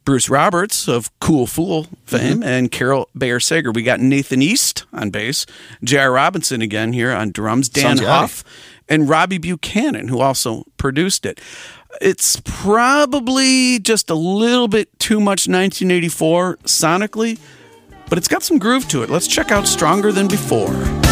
[0.05, 2.43] Bruce Roberts of Cool Fool fame mm-hmm.
[2.43, 3.71] and Carol Bayer Sager.
[3.71, 5.45] We got Nathan East on bass,
[5.83, 6.11] J.R.
[6.11, 8.07] Robinson again here on drums, Dan Sounds.
[8.07, 8.43] Huff,
[8.87, 11.41] and Robbie Buchanan, who also produced it.
[12.01, 17.39] It's probably just a little bit too much 1984 sonically,
[18.07, 19.09] but it's got some groove to it.
[19.09, 21.04] Let's check out Stronger Than Before.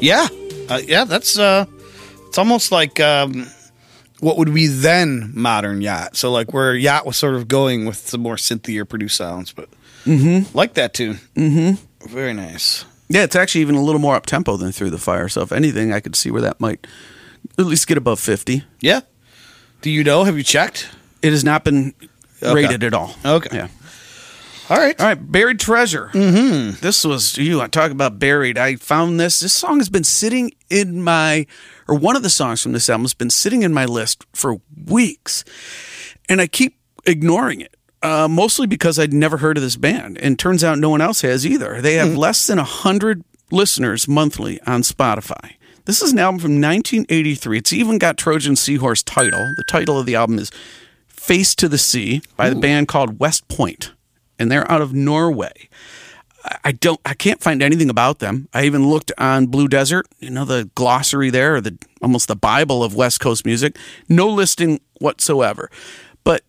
[0.00, 0.28] Yeah.
[0.68, 1.64] Uh, yeah, that's uh
[2.28, 3.46] it's almost like um
[4.20, 6.16] what would be then modern yacht.
[6.16, 9.68] So like where yacht was sort of going with some more synthier produced sounds, but
[10.54, 11.18] like that tune.
[11.34, 12.08] Mm-hmm.
[12.08, 12.84] Very nice.
[13.08, 15.28] Yeah, it's actually even a little more up tempo than Through the Fire.
[15.28, 16.84] So, if anything, I could see where that might
[17.56, 18.64] at least get above 50.
[18.80, 19.00] Yeah.
[19.80, 20.24] Do you know?
[20.24, 20.88] Have you checked?
[21.22, 21.94] It has not been
[22.42, 22.52] Okay.
[22.52, 23.14] rated at all.
[23.24, 23.56] Okay.
[23.56, 23.68] Yeah.
[24.68, 25.00] All right.
[25.00, 26.10] All right, Buried Treasure.
[26.12, 26.80] Mm-hmm.
[26.80, 27.60] This was you.
[27.60, 28.58] I talk about buried.
[28.58, 29.38] I found this.
[29.38, 31.46] This song has been sitting in my,
[31.86, 34.60] or one of the songs from this album has been sitting in my list for
[34.86, 35.44] weeks,
[36.28, 37.76] and I keep ignoring it.
[38.02, 41.22] Uh, mostly because I'd never heard of this band, and turns out no one else
[41.22, 41.80] has either.
[41.80, 45.54] They have less than a hundred listeners monthly on Spotify.
[45.86, 47.58] This is an album from 1983.
[47.58, 49.54] It's even got Trojan Seahorse title.
[49.56, 50.50] The title of the album is
[51.06, 53.92] "Face to the Sea" by the band called West Point,
[54.38, 55.68] and they're out of Norway.
[56.64, 58.48] I- don't, I can't find anything about them.
[58.54, 62.84] I even looked on Blue Desert, you know, the glossary there, the almost the Bible
[62.84, 63.76] of West Coast music.
[64.08, 65.70] No listing whatsoever.
[66.22, 66.42] But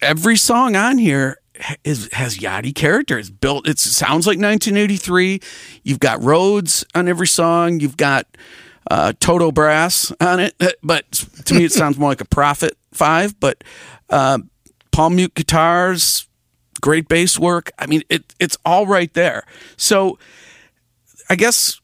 [0.00, 1.38] every song on here
[1.84, 3.68] is has Yachty characters built.
[3.68, 5.40] It sounds like 1983.
[5.82, 7.80] You've got Rhodes on every song.
[7.80, 8.26] You've got
[8.90, 11.10] uh, Toto Brass on it, but
[11.44, 13.38] to me it sounds more like a Prophet Five.
[13.38, 13.62] But
[14.08, 14.38] uh,
[14.90, 16.26] palm mute guitars,
[16.80, 17.70] great bass work.
[17.78, 19.44] I mean, it it's all right there.
[19.76, 20.18] So
[21.28, 21.80] I guess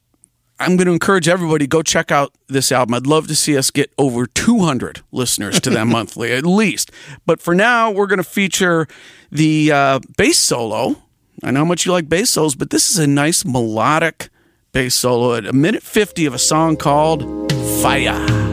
[0.58, 2.94] I'm going to encourage everybody go check out this album.
[2.94, 6.90] I'd love to see us get over 200 listeners to them monthly at least.
[7.26, 8.88] But for now, we're going to feature
[9.30, 11.02] the uh, bass solo.
[11.42, 14.30] I know how much you like bass solos, but this is a nice melodic
[14.72, 18.45] bass solo at a minute 50 of a song called Fire.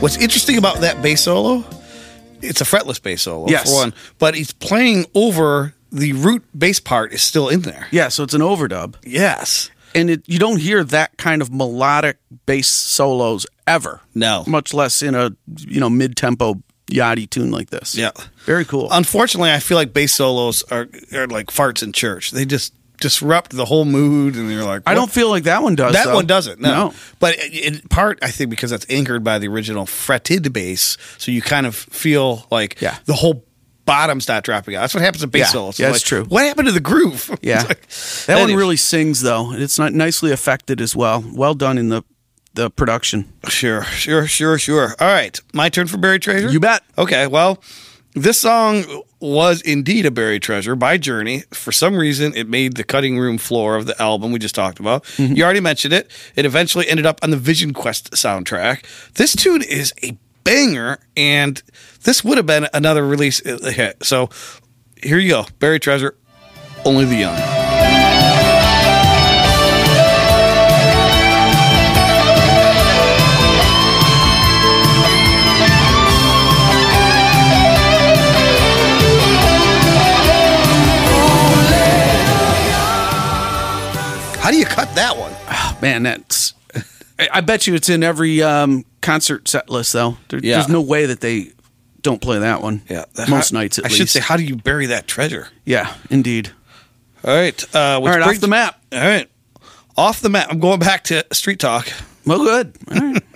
[0.00, 1.64] What's interesting about that bass solo?
[2.40, 3.68] It's a fretless bass solo Yes.
[3.68, 7.88] for one, but he's playing over the root bass part is still in there.
[7.90, 8.94] Yeah, so it's an overdub.
[9.04, 9.70] Yes.
[9.96, 14.00] And it, you don't hear that kind of melodic bass solos ever.
[14.14, 14.44] No.
[14.46, 17.96] Much less in a, you know, mid-tempo yachty tune like this.
[17.96, 18.12] Yeah.
[18.44, 18.88] Very cool.
[18.92, 22.30] Unfortunately, I feel like bass solos are are like farts in church.
[22.30, 25.74] They just disrupt the whole mood, and you're like, I don't feel like that one
[25.74, 25.92] does.
[25.92, 26.14] That though.
[26.14, 26.60] one doesn't.
[26.60, 26.94] No, No.
[27.20, 31.40] but in part, I think because that's anchored by the original fretted bass, so you
[31.42, 32.96] kind of feel like Yeah.
[33.06, 33.44] the whole
[33.84, 34.80] bottom's not dropping out.
[34.82, 35.46] That's what happens to bass Yeah.
[35.46, 35.78] solos.
[35.78, 36.24] Yeah, it's like, true.
[36.24, 37.30] What happened to the groove?
[37.42, 37.62] Yeah.
[37.62, 37.88] Like-
[38.26, 39.52] That one really sings though.
[39.54, 41.24] It's not nicely affected as well.
[41.32, 42.02] Well done in the
[42.54, 43.32] the production.
[43.48, 44.96] Sure, sure, sure, sure.
[44.98, 46.50] All right, my turn for buried treasure.
[46.50, 46.82] You bet.
[46.98, 47.62] Okay, well,
[48.14, 51.44] this song was indeed a buried treasure by Journey.
[51.52, 54.80] For some reason, it made the cutting room floor of the album we just talked
[54.80, 55.04] about.
[55.04, 55.34] Mm-hmm.
[55.34, 56.10] You already mentioned it.
[56.36, 58.84] It eventually ended up on the Vision Quest soundtrack.
[59.14, 61.62] This tune is a banger, and
[62.04, 64.04] this would have been another release uh, hit.
[64.04, 64.30] So
[65.02, 66.16] here you go, buried treasure.
[66.84, 67.67] Only the young.
[84.48, 85.30] How do you cut that one?
[85.82, 86.54] Man, that's.
[87.18, 90.16] I I bet you it's in every um, concert set list though.
[90.30, 90.54] There, Yeah.
[90.54, 91.50] There's no way that they
[92.00, 92.80] don't play that one.
[92.88, 93.98] Yeah, most how- nights at I least.
[93.98, 95.48] should say, how do you bury that treasure?
[95.66, 96.50] yeah, indeed.
[97.24, 98.82] All right, uh, All right, off brings- the map.
[98.90, 99.28] All right,
[99.98, 100.46] off the map.
[100.50, 101.86] I'm going back to Street Talk.
[102.24, 102.74] Well, good.
[102.90, 103.22] All right.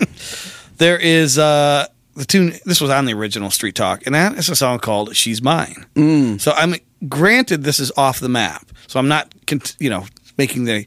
[0.77, 1.85] There is uh,
[2.15, 2.53] the tune.
[2.65, 5.85] This was on the original Street Talk, and that is a song called "She's Mine."
[5.93, 6.41] Mm.
[6.41, 6.73] So I'm
[7.07, 9.31] granted this is off the map, so I'm not,
[9.77, 10.07] you know,
[10.37, 10.85] making the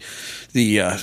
[0.52, 0.98] the uh,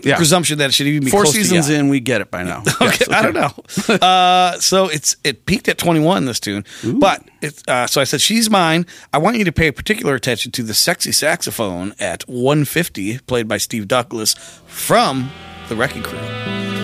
[0.00, 0.16] Yeah.
[0.16, 2.62] presumption that it should even be Four seasons in, we get it by now.
[2.80, 3.96] Okay, Yes, I don't know.
[4.06, 8.20] uh, so it's it peaked at 21 this tune, but it, uh, so I said
[8.20, 8.86] she's mine.
[9.12, 13.58] I want you to pay particular attention to the sexy saxophone at 150, played by
[13.58, 14.34] Steve Douglas
[14.66, 15.30] from
[15.68, 16.77] the Wrecking Crew.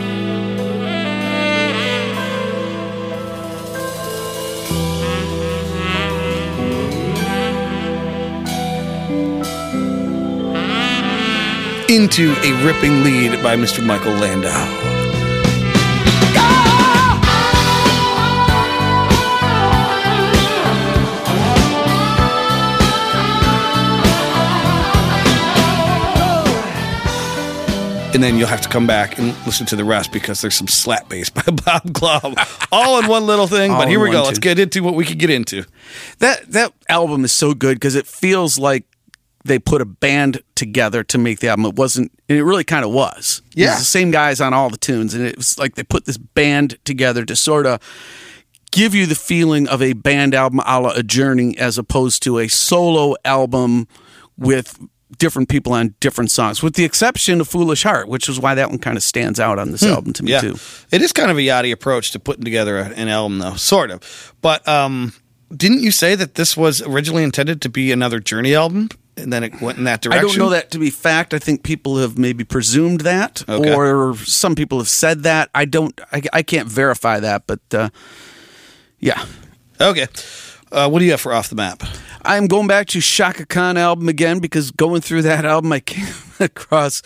[11.95, 13.81] Into a ripping lead by Mr.
[13.81, 14.51] Michael Landau.
[28.13, 30.67] and then you'll have to come back and listen to the rest because there's some
[30.69, 32.37] slap bass by Bob Glaub,
[32.73, 33.71] all in one little thing.
[33.71, 34.19] But here we go.
[34.19, 35.65] one Let's get into what we can get into.
[36.19, 38.85] That that album is so good because it feels like
[39.45, 41.67] they put a band together to make the album.
[41.67, 43.43] It wasn't, and it really kind of was.
[43.55, 43.79] It was Yeah.
[43.79, 46.79] the same guys on all the tunes, and it was like they put this band
[46.85, 47.81] together to sort of
[48.71, 52.39] give you the feeling of a band album a la a Journey, as opposed to
[52.39, 53.87] a solo album
[54.39, 54.79] with
[55.19, 58.71] different people on different songs, with the exception of Foolish Heart, which is why that
[58.71, 60.57] one kind of stands out on this album to me Yeah, too.
[60.91, 64.35] it is kind of a yachty approach to putting together an album, though, sort of.
[64.41, 65.13] But um,
[65.57, 69.45] didn't you say that this was originally intended to be another Journey album, and then
[69.45, 70.25] it went in that direction.
[70.25, 71.35] I don't know that to be fact.
[71.35, 73.75] I think people have maybe presumed that, Okay.
[73.75, 75.51] or some people have said that.
[75.55, 75.99] I don't.
[76.13, 77.91] I, I can't verify that, but uh,
[78.99, 79.25] yeah,
[79.81, 80.07] Okay,
[80.73, 81.83] uh, what do you have for off the map?
[82.25, 86.07] I'm going back to Chaka Khan album again because going through that album, I came
[86.41, 87.03] across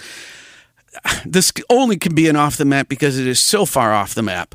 [1.24, 4.22] this only can be an off the map because it is so far off the
[4.22, 4.54] map.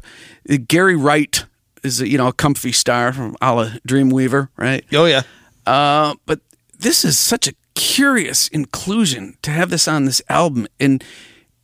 [0.68, 1.46] Gary Wright
[1.84, 4.84] is you know a comfy star from a la Dreamweaver, right?
[4.94, 5.24] Oh yeah.
[5.66, 6.40] Uh, but
[6.78, 11.04] this is such a curious inclusion to have this on this album, and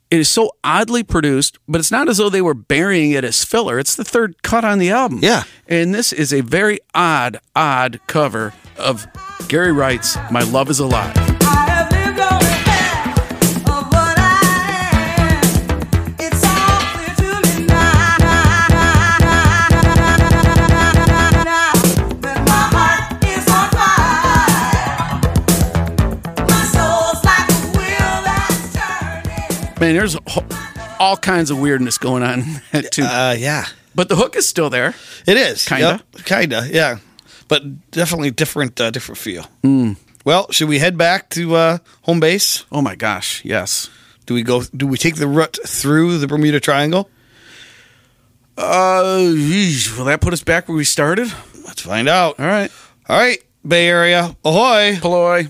[0.09, 1.57] it is so oddly produced.
[1.67, 3.79] But it's not as though they were burying it as filler.
[3.79, 5.19] It's the third cut on the album.
[5.21, 5.43] Yeah.
[5.67, 9.05] and this is a very odd, odd cover of
[9.47, 11.28] Gary Wright's "My Love Is Alive."
[29.79, 30.17] Man, there's
[30.99, 32.43] all kinds of weirdness going on
[32.91, 33.03] too.
[33.03, 33.65] Uh, yeah.
[33.95, 34.93] but the hook is still there.
[35.25, 36.03] It is Kinda?
[36.15, 36.25] Yep.
[36.25, 36.97] kinda, yeah,
[37.47, 39.43] but definitely different, uh, different feel.
[39.63, 39.93] Hmm.
[40.25, 42.65] Well, should we head back to uh, home base?
[42.71, 43.89] Oh my gosh, yes.
[44.25, 44.63] Do we go?
[44.75, 47.09] Do we take the route through the Bermuda Triangle?
[48.57, 51.31] Uh, yeesh, will that put us back where we started?
[51.65, 52.37] Let's find out.
[52.39, 52.69] All right.
[53.07, 54.97] All right, Bay Area, ahoy!
[54.99, 55.47] Ploy.